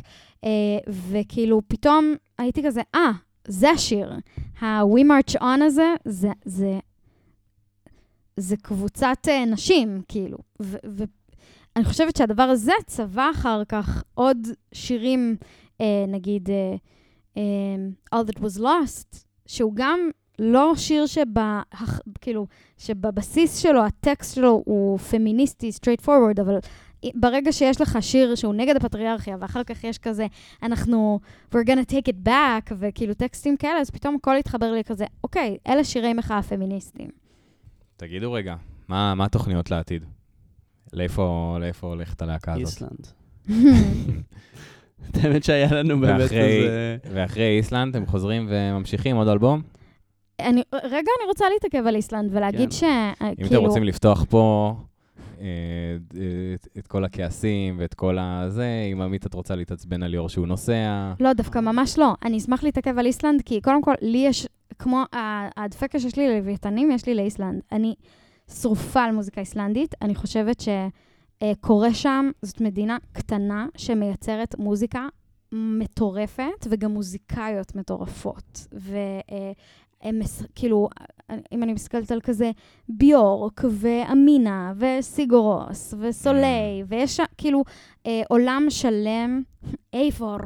אה, 0.43 0.49
וכאילו 0.87 1.61
פתאום 1.67 2.15
הייתי 2.37 2.63
כזה, 2.63 2.81
אה, 2.95 3.11
זה 3.47 3.69
השיר. 3.69 4.13
ה-We 4.61 5.01
March 5.01 5.41
On 5.41 5.63
הזה, 5.63 5.93
זה, 6.05 6.29
זה, 6.45 6.79
זה 8.37 8.57
קבוצת 8.57 9.17
אה, 9.27 9.45
נשים, 9.45 10.01
כאילו. 10.07 10.37
ואני 10.59 11.85
חושבת 11.85 12.15
שהדבר 12.15 12.43
הזה 12.43 12.71
צבע 12.85 13.29
אחר 13.31 13.63
כך 13.65 14.03
עוד 14.13 14.47
שירים, 14.73 15.35
אה, 15.81 16.05
נגיד 16.07 16.49
אה, 16.49 16.75
אה, 17.37 17.75
All 18.15 18.27
That 18.27 18.39
Was 18.39 18.59
Lost, 18.59 19.17
שהוא 19.45 19.71
גם 19.75 19.99
לא 20.39 20.73
שיר 20.75 21.05
שבה, 21.05 21.61
כאילו, 22.21 22.47
שבבסיס 22.77 23.57
שלו, 23.57 23.85
הטקסט 23.85 24.35
שלו 24.35 24.61
הוא 24.65 24.97
פמיניסטי, 24.97 25.69
straight 25.69 26.05
forward, 26.05 26.41
אבל 26.41 26.57
ברגע 27.15 27.51
שיש 27.51 27.81
לך 27.81 27.97
שיר 28.01 28.35
שהוא 28.35 28.53
נגד 28.53 28.75
הפטריארכיה, 28.75 29.37
ואחר 29.39 29.63
כך 29.63 29.83
יש 29.83 29.97
כזה, 29.97 30.27
אנחנו, 30.63 31.19
we're 31.51 31.67
gonna 31.67 31.91
take 31.91 32.07
it 32.09 32.27
back, 32.27 32.73
וכאילו 32.79 33.13
טקסטים 33.13 33.57
כאלה, 33.57 33.79
אז 33.79 33.89
פתאום 33.89 34.15
הכל 34.15 34.37
התחבר 34.37 34.71
לי 34.71 34.83
כזה, 34.83 35.05
אוקיי, 35.23 35.57
אלה 35.67 35.83
שירי 35.83 36.13
מחאה 36.13 36.41
פמיניסטיים. 36.41 37.09
תגידו 37.97 38.31
רגע, 38.33 38.55
מה 38.87 39.15
מה 39.15 39.25
התוכניות 39.25 39.71
לעתיד? 39.71 40.05
לאיפה 40.93 41.57
לאיפה 41.61 41.87
הולכת 41.87 42.21
הלהקה 42.21 42.53
הזאת? 42.53 42.65
איסלנד. 42.67 43.07
האמת 45.23 45.43
שהיה 45.43 45.73
לנו 45.73 45.99
באמת 45.99 46.21
ואחרי- 46.21 46.37
כזה... 46.63 46.97
ואחרי 47.13 47.57
איסלנד 47.57 47.95
אתם 47.95 48.05
חוזרים 48.05 48.47
וממשיכים 48.49 49.15
עוד 49.15 49.27
אלבום? 49.27 49.61
אני, 50.39 50.63
רגע, 50.83 50.97
אני 51.19 51.27
רוצה 51.27 51.45
להתעכב 51.53 51.87
על 51.87 51.95
איסלנד 51.95 52.29
ולהגיד 52.35 52.69
כן. 52.69 52.75
ש... 52.75 52.83
אה, 52.83 53.29
אם 53.29 53.35
כאילו, 53.35 53.47
אתם 53.59 53.65
רוצים 53.67 53.83
לפתוח 53.83 54.25
פה 54.29 54.73
אה, 55.41 55.45
את- 56.55 56.67
את 56.77 56.87
כל 56.87 57.05
הכעסים 57.05 57.75
ואת 57.79 57.93
כל 57.93 58.17
הזה, 58.19 58.67
אם 58.93 59.01
עמית 59.01 59.25
את 59.25 59.33
רוצה 59.33 59.55
להתעצבן 59.55 60.03
על 60.03 60.11
ליאור 60.11 60.29
שהוא 60.29 60.47
נוסע. 60.47 61.13
לא, 61.19 61.33
דווקא 61.33 61.59
ממש 61.59 61.97
לא. 61.99 62.13
אני 62.25 62.37
אשמח 62.37 62.63
להתעכב 62.63 62.97
על 62.99 63.05
איסלנד, 63.05 63.41
כי 63.41 63.61
קודם 63.61 63.81
כל, 63.81 63.93
לי 64.01 64.17
יש, 64.17 64.47
כמו 64.79 65.03
הדפקה 65.57 65.99
שיש 65.99 66.17
לי 66.17 66.27
ללוויתנים, 66.29 66.91
יש 66.91 67.05
לי 67.07 67.15
לאיסלנד. 67.15 67.61
אני 67.71 67.95
שרופה 68.61 69.03
על 69.03 69.11
מוזיקה 69.11 69.41
איסלנדית. 69.41 69.95
אני 70.01 70.15
חושבת 70.15 70.61
שקורה 70.61 71.93
שם, 71.93 72.29
זאת 72.41 72.61
מדינה 72.61 72.97
קטנה 73.11 73.67
שמייצרת 73.77 74.55
מוזיקה 74.59 75.07
מטורפת, 75.51 76.43
וגם 76.69 76.91
מוזיקאיות 76.91 77.75
מטורפות. 77.75 78.67
והם, 80.03 80.19
כאילו, 80.55 80.89
אם 81.51 81.63
אני 81.63 81.73
מסתכלת 81.73 82.11
על 82.11 82.21
כזה 82.21 82.51
ביורק, 82.89 83.61
ואמינה, 83.69 84.73
וסיגורוס, 84.77 85.93
וסולי, 85.99 86.83
ויש 86.87 87.17
שם, 87.17 87.23
כאילו, 87.37 87.63
אה, 88.05 88.21
עולם 88.29 88.65
שלם, 88.69 89.41
אייפור. 89.93 90.37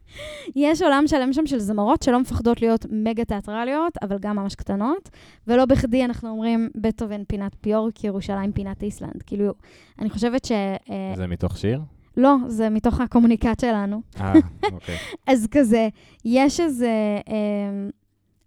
יש 0.56 0.82
עולם 0.82 1.04
שלם 1.06 1.32
שם 1.32 1.46
של 1.46 1.58
זמרות 1.58 2.02
שלא 2.02 2.20
מפחדות 2.20 2.62
להיות 2.62 2.86
מגה 2.90 3.24
תיאטרליות, 3.24 3.92
אבל 4.02 4.18
גם 4.20 4.36
ממש 4.36 4.54
קטנות, 4.54 5.10
ולא 5.46 5.64
בכדי 5.64 6.04
אנחנו 6.04 6.28
אומרים 6.28 6.70
בטהובן 6.74 7.24
פינת 7.24 7.56
ביורק, 7.62 8.04
ירושלים 8.04 8.52
פינת 8.52 8.82
איסלנד. 8.82 9.22
כאילו, 9.26 9.52
אני 9.98 10.10
חושבת 10.10 10.44
ש... 10.44 10.52
אה, 10.52 11.12
זה 11.16 11.26
מתוך 11.26 11.58
שיר? 11.58 11.80
לא, 12.16 12.36
זה 12.46 12.70
מתוך 12.70 13.00
הקומוניקט 13.00 13.60
שלנו. 13.60 14.02
אה, 14.20 14.32
אוקיי. 14.72 14.96
אז 15.26 15.48
כזה, 15.50 15.88
יש 16.24 16.60
איזה 16.60 17.18
אה, 17.28 17.88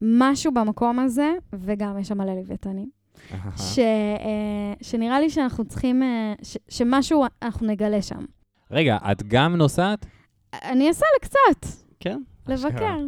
משהו 0.01 0.53
במקום 0.53 0.99
הזה, 0.99 1.33
וגם 1.53 1.99
יש 1.99 2.07
שם 2.07 2.17
מלא 2.17 2.33
לוויתנים, 2.33 2.89
ש, 3.57 3.79
אה, 3.79 4.73
שנראה 4.81 5.19
לי 5.19 5.29
שאנחנו 5.29 5.65
צריכים, 5.65 6.03
אה, 6.03 6.33
ש, 6.43 6.57
שמשהו 6.69 7.25
אנחנו 7.41 7.67
נגלה 7.67 8.01
שם. 8.01 8.25
רגע, 8.71 8.97
את 9.11 9.23
גם 9.23 9.55
נוסעת? 9.55 10.05
אני 10.53 10.87
אעשה 10.87 11.05
לקצת, 11.19 11.67
כן. 11.99 12.21
לבקר. 12.47 12.99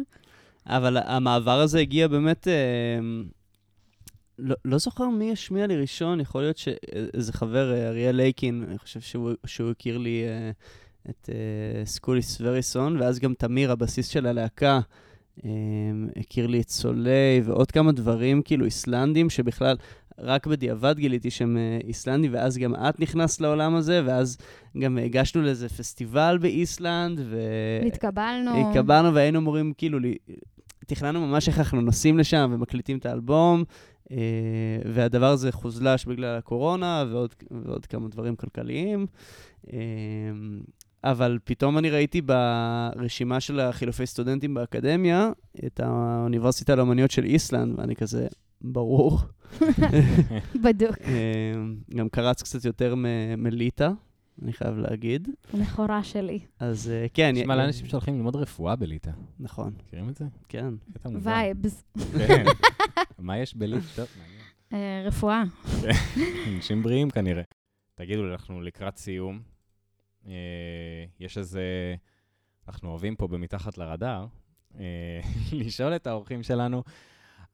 אבל 0.66 0.96
המעבר 0.96 1.60
הזה 1.60 1.78
הגיע 1.78 2.08
באמת... 2.08 2.48
אה, 2.48 2.98
לא, 4.42 4.56
לא 4.64 4.78
זוכר 4.78 5.08
מי 5.08 5.32
השמיע 5.32 5.66
לי 5.66 5.76
ראשון, 5.76 6.20
יכול 6.20 6.40
להיות 6.42 6.56
שאיזה 6.56 7.32
חבר, 7.32 7.88
אריאל 7.88 8.16
לייקין, 8.16 8.64
אני 8.68 8.78
חושב 8.78 9.00
שהוא, 9.00 9.30
שהוא 9.46 9.70
הכיר 9.70 9.98
לי 9.98 10.24
אה, 10.24 10.50
את 11.10 11.30
אה, 11.32 11.86
סקוליס 11.86 12.40
וריסון, 12.40 13.00
ואז 13.00 13.18
גם 13.18 13.34
תמיר, 13.34 13.72
הבסיס 13.72 14.08
של 14.08 14.26
הלהקה, 14.26 14.80
הכיר 16.16 16.46
לי 16.46 16.60
את 16.60 16.68
סולי 16.68 17.40
ועוד 17.44 17.70
כמה 17.70 17.92
דברים 17.92 18.42
כאילו 18.42 18.64
איסלנדים, 18.64 19.30
שבכלל 19.30 19.76
רק 20.20 20.46
בדיעבד 20.46 20.94
גיליתי 20.98 21.30
שהם 21.30 21.56
אה, 21.56 21.78
איסלנדים, 21.84 22.34
ואז 22.34 22.58
גם 22.58 22.74
את 22.74 23.00
נכנסת 23.00 23.40
לעולם 23.40 23.74
הזה, 23.74 24.02
ואז 24.04 24.38
גם 24.78 24.98
הגשנו 24.98 25.42
לאיזה 25.42 25.68
פסטיבל 25.68 26.38
באיסלנד, 26.40 27.20
ו... 27.24 27.38
התקבלנו. 27.86 28.68
התקבלנו 28.68 29.14
והיינו 29.14 29.38
אמורים, 29.38 29.72
כאילו, 29.78 29.98
תכננו 30.86 31.26
ממש 31.26 31.48
איך 31.48 31.58
אנחנו 31.58 31.80
נוסעים 31.80 32.18
לשם 32.18 32.50
ומקליטים 32.54 32.98
את 32.98 33.06
האלבום, 33.06 33.64
אה, 34.10 34.16
והדבר 34.94 35.26
הזה 35.26 35.52
חוזלש 35.52 36.04
בגלל 36.04 36.36
הקורונה 36.38 37.04
ועוד, 37.10 37.34
ועוד 37.50 37.86
כמה 37.86 38.08
דברים 38.08 38.36
כלכליים. 38.36 39.06
אה, 39.72 39.78
אבל 41.04 41.38
פתאום 41.44 41.78
אני 41.78 41.90
ראיתי 41.90 42.20
ברשימה 42.22 43.40
של 43.40 43.60
החילופי 43.60 44.06
סטודנטים 44.06 44.54
באקדמיה 44.54 45.30
את 45.66 45.80
האוניברסיטה 45.80 46.74
לאמנויות 46.74 47.10
של 47.10 47.24
איסלנד, 47.24 47.78
ואני 47.78 47.96
כזה, 47.96 48.26
ברור. 48.60 49.18
בדוק. 50.64 50.98
אה, 51.04 51.52
גם 51.96 52.08
קרץ 52.08 52.42
קצת 52.42 52.64
יותר 52.64 52.94
מ- 52.94 53.04
מליטא, 53.42 53.90
אני 54.42 54.52
חייב 54.52 54.78
להגיד. 54.78 55.28
מכורה 55.54 56.02
שלי. 56.04 56.38
אז 56.58 56.90
אה, 56.90 57.06
כן. 57.14 57.32
יש 57.36 57.46
מלא 57.46 57.64
אנשים 57.64 57.86
שהולכים 57.86 58.16
ללמוד 58.16 58.36
רפואה 58.36 58.76
בליטא. 58.76 59.10
נכון, 59.40 59.72
מכירים 59.86 60.08
את 60.08 60.16
זה? 60.16 60.24
כן. 60.48 60.74
Vibes. 61.22 61.84
כן. 62.26 62.44
מה 63.18 63.38
יש 63.38 63.54
בליטא? 63.56 64.02
אה, 64.72 65.02
רפואה. 65.06 65.42
אנשים 66.56 66.82
בריאים 66.82 67.10
כנראה. 67.10 67.42
תגידו, 67.94 68.22
אנחנו 68.32 68.60
לקראת 68.60 68.96
סיום. 68.98 69.40
אה, 70.26 70.32
יש 71.20 71.38
איזה... 71.38 71.94
אנחנו 72.68 72.88
אוהבים 72.88 73.16
פה 73.16 73.28
במתחת 73.28 73.78
לרדאר, 73.78 74.26
אה, 74.78 75.20
לשאול 75.52 75.96
את 75.96 76.06
האורחים 76.06 76.42
שלנו 76.42 76.82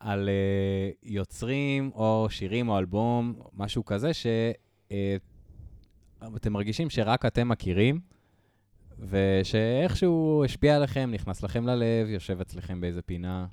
על 0.01 0.29
אה, 0.29 0.91
יוצרים 1.03 1.91
או 1.95 2.27
שירים 2.31 2.69
או 2.69 2.79
אלבום, 2.79 3.35
משהו 3.53 3.85
כזה, 3.85 4.11
שאתם 4.15 4.93
מרגישים 6.53 6.91
שרק 6.91 7.27
אתם 7.27 7.49
מכירים, 7.49 8.01
ושאיכשהו 8.99 10.45
השפיע 10.45 10.77
עליכם, 10.77 11.11
נכנס 11.13 11.43
לכם 11.43 11.67
ללב, 11.67 12.09
יושב 12.09 12.41
אצלכם 12.41 12.81
באיזה 12.81 13.03
פינה. 13.03 13.47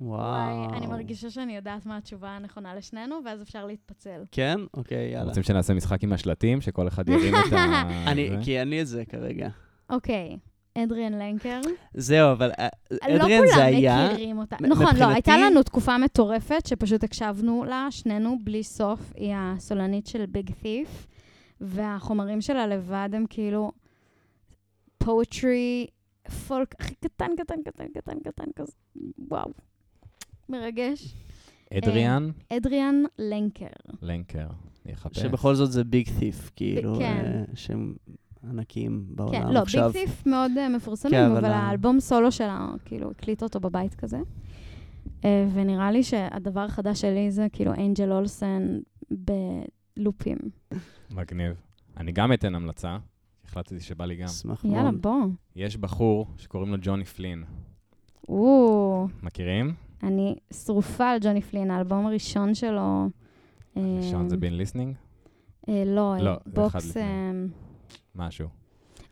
וואו. 0.00 0.20
וואי, 0.20 0.78
אני 0.78 0.86
מרגישה 0.86 1.30
שאני 1.30 1.56
יודעת 1.56 1.86
מה 1.86 1.96
התשובה 1.96 2.28
הנכונה 2.28 2.74
לשנינו, 2.74 3.16
ואז 3.24 3.42
אפשר 3.42 3.66
להתפצל. 3.66 4.22
כן? 4.32 4.60
אוקיי, 4.74 5.12
יאללה. 5.12 5.24
רוצים 5.24 5.42
שנעשה 5.42 5.74
משחק 5.74 6.02
עם 6.02 6.12
השלטים, 6.12 6.60
שכל 6.60 6.88
אחד 6.88 7.08
ירים 7.08 7.34
את 7.34 7.52
ה... 7.52 7.82
אני, 8.10 8.30
זה? 8.30 8.36
כי 8.44 8.60
אין 8.60 8.68
לי 8.68 8.82
את 8.82 8.86
זה 8.86 9.04
כרגע. 9.04 9.48
אוקיי, 9.90 10.38
אדריאן 10.78 11.12
לנקר. 11.12 11.60
זהו, 11.94 12.32
אבל 12.32 12.50
אה, 12.58 12.68
לא 13.08 13.16
אדריאן 13.16 13.46
זה 13.46 13.54
כולם 13.54 13.66
היה... 13.66 14.08
מכירים 14.12 14.38
אותה. 14.38 14.56
נכון, 14.60 14.96
לא, 14.96 15.08
הייתה 15.08 15.36
לנו 15.36 15.62
תקופה 15.62 15.98
מטורפת 15.98 16.66
שפשוט 16.66 17.04
הקשבנו 17.04 17.64
לה, 17.64 17.86
שנינו, 17.90 18.36
בלי 18.44 18.62
סוף. 18.62 19.12
היא 19.16 19.34
הסולנית 19.36 20.06
של 20.06 20.26
ביג 20.26 20.50
תיף, 20.62 21.06
והחומרים 21.60 22.40
שלה 22.40 22.66
לבד 22.66 23.08
הם 23.12 23.24
כאילו 23.30 23.72
פואטרי, 24.98 25.86
פולק 26.48 26.74
הכי 26.80 26.94
קטן, 26.94 27.30
קטן, 27.38 27.62
קטן, 27.64 27.86
קטן, 27.94 28.18
קטן 28.24 28.44
כזה. 28.56 28.72
וואו. 29.30 29.67
מרגש. 30.48 31.14
אדריאן 31.74 32.30
אדריאן 32.52 33.02
לנקר. 33.18 33.66
לנקר, 34.02 34.46
אני 34.86 34.94
אחפש. 34.94 35.18
שבכל 35.18 35.54
זאת 35.54 35.72
זה 35.72 35.84
Big 35.84 36.08
Thief, 36.18 36.50
כאילו, 36.56 36.94
כן. 36.98 37.22
אה, 37.24 37.44
שהם 37.54 37.94
ענקים 38.50 39.04
בעולם 39.08 39.32
כן, 39.32 39.52
לא, 39.52 39.58
עכשיו. 39.58 39.90
ביג 39.92 40.04
תיף 40.04 40.26
מאוד 40.26 40.52
uh, 40.56 40.76
מפורסמים, 40.76 41.14
כן, 41.14 41.30
אבל 41.30 41.44
האלבום 41.44 42.00
סולו 42.00 42.32
שלה, 42.32 42.68
כאילו, 42.84 43.10
הקליט 43.10 43.42
אותו 43.42 43.60
בבית 43.60 43.94
כזה. 43.94 44.18
Uh, 45.06 45.24
ונראה 45.54 45.90
לי 45.90 46.02
שהדבר 46.02 46.60
החדש 46.60 47.00
שלי 47.00 47.30
זה 47.30 47.46
כאילו 47.52 47.74
אנג'ל 47.74 48.12
אולסן 48.12 48.78
בלופים. 49.10 50.38
מגניב. 51.10 51.60
אני 51.96 52.12
גם 52.12 52.32
אתן 52.32 52.54
המלצה, 52.54 52.98
החלטתי 53.44 53.80
שבא 53.80 54.04
לי 54.04 54.16
גם. 54.16 54.24
אשמח 54.24 54.64
יאללה, 54.64 54.82
מאוד. 54.82 55.02
בוא. 55.02 55.26
יש 55.56 55.76
בחור 55.76 56.26
שקוראים 56.36 56.70
לו 56.70 56.76
ג'וני 56.80 57.04
פלין. 57.04 57.44
או, 58.28 59.08
מכירים? 59.22 59.74
אני 60.02 60.36
שרופה 60.64 61.10
על 61.10 61.18
ג'וני 61.22 61.42
פלין, 61.42 61.70
האלבום 61.70 62.06
הראשון 62.06 62.54
שלו. 62.54 63.08
אה, 63.76 63.82
ראשון 63.98 64.28
זה 64.28 64.36
Been 64.36 64.56
Listening? 64.56 64.94
אה, 65.68 65.82
לא, 65.86 66.14
אה, 66.14 66.22
לא, 66.22 66.32
בוקס... 66.46 66.96
אה, 66.96 67.32
משהו. 68.14 68.48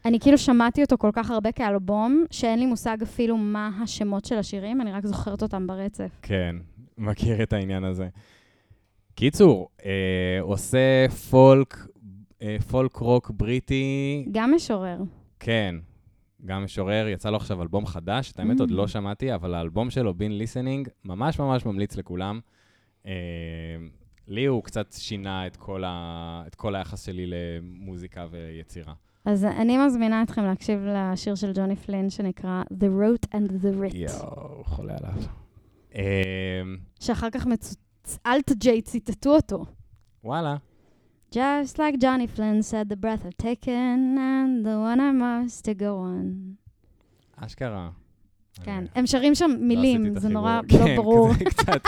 אני 0.04 0.20
כאילו 0.20 0.38
שמעתי 0.38 0.82
אותו 0.82 0.98
כל 0.98 1.10
כך 1.12 1.30
הרבה 1.30 1.52
כאלבום, 1.52 2.24
שאין 2.30 2.58
לי 2.58 2.66
מושג 2.66 2.96
אפילו 3.02 3.36
מה 3.36 3.70
השמות 3.82 4.24
של 4.24 4.38
השירים, 4.38 4.80
אני 4.80 4.92
רק 4.92 5.06
זוכרת 5.06 5.42
אותם 5.42 5.66
ברצף. 5.66 6.18
כן, 6.22 6.56
מכיר 6.98 7.42
את 7.42 7.52
העניין 7.52 7.84
הזה. 7.84 8.08
קיצור, 9.14 9.68
אה, 9.84 9.90
עושה 10.40 11.08
פולק, 11.30 11.86
אה, 12.42 12.56
פולק 12.70 12.96
רוק 12.96 13.30
בריטי, 13.30 14.26
גם 14.32 14.54
משורר. 14.54 14.98
כן, 15.40 15.74
גם 16.46 16.64
משורר, 16.64 17.08
יצא 17.08 17.30
לו 17.30 17.36
עכשיו 17.36 17.62
אלבום 17.62 17.86
חדש, 17.86 18.32
את 18.32 18.38
האמת 18.38 18.60
עוד 18.60 18.70
Mm. 18.70 18.72
לא 18.72 18.86
שמעתי, 18.86 19.34
אבל 19.34 19.54
האלבום 19.54 19.90
שלו, 19.90 20.14
Been 20.14 20.38
Listening, 20.38 20.88
ממש 21.04 21.38
ממש 21.38 21.66
ממליץ 21.66 21.96
לכולם. 21.96 22.40
אה, 23.06 23.12
לי 24.28 24.44
הוא 24.44 24.62
קצת 24.62 24.92
שינה 24.92 25.46
את 25.46 25.56
כל, 25.56 25.84
ה... 25.86 26.42
את 26.46 26.54
כל 26.54 26.74
היחס 26.74 27.06
שלי 27.06 27.26
למוזיקה 27.26 28.26
ויצירה. 28.30 28.94
אז 29.24 29.44
אני 29.44 29.78
מזמינה 29.86 30.22
אתכם 30.22 30.44
להקשיב 30.44 30.80
לשיר 30.86 31.34
של 31.34 31.52
ג'וני 31.54 31.76
פלין 31.76 32.10
שנקרא 32.10 32.62
The 32.72 32.86
Wrote 33.00 33.28
and 33.34 33.50
the 33.50 33.92
Writ, 33.92 33.96
יואו, 33.96 34.64
חולה 34.64 34.96
עליו. 34.96 35.22
אה, 35.94 36.62
שאחר 37.00 37.30
כך 37.30 37.46
מצוצ... 37.46 37.76
אלטה 38.26 38.54
ג'יי 38.54 38.82
ציטטו 38.82 39.36
אותו. 39.36 39.64
וואלה, 40.24 40.56
Just 41.34 41.78
like 41.78 41.98
Johnny 41.98 42.26
Flynn 42.26 42.62
said, 42.62 42.88
the 42.88 42.96
breath 42.96 43.24
of 43.24 43.36
taken, 43.36 44.16
and 44.18 44.64
the 44.64 44.78
one 44.90 45.00
I 45.00 45.12
must 45.12 45.64
to 45.64 45.74
go 45.74 45.98
on. 45.98 46.56
אשכרה. 47.36 47.90
כן, 48.62 48.70
אני 48.78 48.88
הם 48.94 49.06
שרים 49.06 49.34
שם 49.34 49.50
לא 49.50 49.56
מילים, 49.56 50.18
זה 50.18 50.28
נורא. 50.28 50.60
לא 50.72 50.78
כן, 50.84 50.96
ברור. 50.96 51.32
זה 51.34 51.44
קצת, 51.44 51.82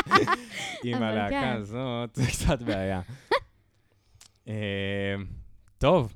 עם 0.84 1.02
הלהקה 1.02 1.30
כן. 1.30 1.56
הזאת, 1.56 2.10
זה 2.14 2.26
קצת 2.26 2.62
בעיה. 2.62 3.00
אה, 4.48 5.14
טוב, 5.78 6.14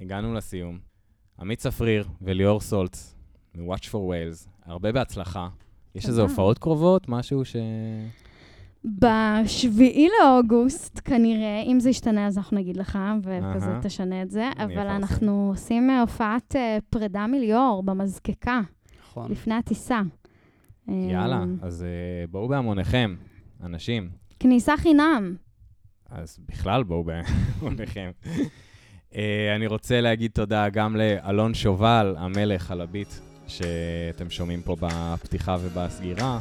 הגענו 0.00 0.34
לסיום. 0.34 0.78
עמית 1.40 1.58
צפריר 1.58 2.08
וליאור 2.22 2.60
סולץ 2.60 3.14
מ-Watch 3.54 3.84
for 3.84 3.92
Wales, 3.92 4.48
הרבה 4.64 4.92
בהצלחה. 4.92 5.48
יש 5.94 6.06
איזה. 6.08 6.22
הופעות 6.22 6.58
קרובות? 6.58 7.08
משהו 7.08 7.44
ש... 7.44 7.56
בשביעי 8.86 10.08
לאוגוסט, 10.20 11.00
כנראה, 11.04 11.62
אם 11.66 11.80
זה 11.80 11.90
ישתנה 11.90 12.26
אז 12.26 12.38
אנחנו 12.38 12.56
נגיד 12.56 12.76
לך, 12.76 12.98
וכזה 13.22 13.66
אהה. 13.66 13.82
תשנה 13.82 14.22
את 14.22 14.30
זה, 14.30 14.50
אבל. 14.58 14.78
אנחנו 14.78 15.48
עושים 15.50 15.90
אה, 15.90 16.00
הופעת 16.00 16.56
אה, 16.56 16.78
פרידה 16.90 17.26
מליאור 17.26 17.82
במזקקה, 17.84 18.60
נכון. 19.02 19.30
לפני 19.30 19.54
הטיסה. 19.54 20.00
יאללה, 20.88 21.36
אה, 21.36 21.44
אז 21.62 21.82
אה, 21.82 22.26
בואו 22.30 22.48
בהמוניכם, 22.48 23.14
אנשים. 23.62 24.08
כניסה 24.40 24.76
חינם. 24.76 25.36
אז 26.10 26.38
בכלל 26.48 26.82
בואו 26.82 27.04
בהמוניכם. 27.04 28.10
אה, 29.16 29.56
אני 29.56 29.66
רוצה 29.66 30.00
להגיד 30.00 30.30
תודה 30.30 30.68
גם 30.68 30.96
לאלון 30.96 31.54
שובל, 31.54 32.14
המלך 32.18 32.70
על 32.70 32.80
הביט, 32.80 33.08
שאתם 33.46 34.30
שומעים 34.30 34.62
פה 34.62 34.76
בפתיחה 34.80 35.56
ובסגירה. 35.60 36.38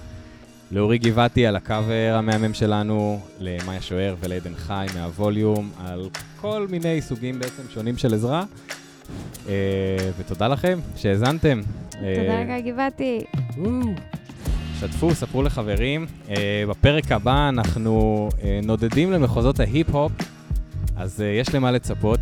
לאורי 0.71 0.97
גבעתי 0.97 1.45
על 1.47 1.55
הקאבר 1.55 2.15
המהמם 2.17 2.53
שלנו, 2.53 3.19
למאיה 3.39 3.81
שוער 3.81 4.15
ולעדן 4.19 4.55
חי 4.55 4.85
מהווליום, 4.95 5.71
על 5.79 6.09
כל 6.41 6.67
מיני 6.69 7.01
סוגים 7.01 7.39
בעצם 7.39 7.63
שונים 7.73 7.97
של 7.97 8.13
עזרה. 8.13 8.43
אה, 9.49 9.53
ותודה 10.17 10.47
לכם 10.47 10.79
שהאזנתם. 10.95 11.61
תודה 11.91 12.05
אה, 12.07 12.43
לגיא 12.43 12.71
גבעתי. 12.73 13.25
שתפו, 14.79 15.15
ספרו 15.15 15.43
לחברים. 15.43 16.05
אה, 16.29 16.63
בפרק 16.69 17.11
הבא 17.11 17.49
אנחנו 17.49 18.29
אה, 18.43 18.59
נודדים 18.63 19.11
למחוזות 19.11 19.59
ההיפ-הופ, 19.59 20.11
אז 20.97 21.21
אה, 21.21 21.27
יש 21.27 21.55
למה 21.55 21.71
לצפות. 21.71 22.19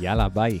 יאללה, 0.00 0.28
ביי. 0.28 0.58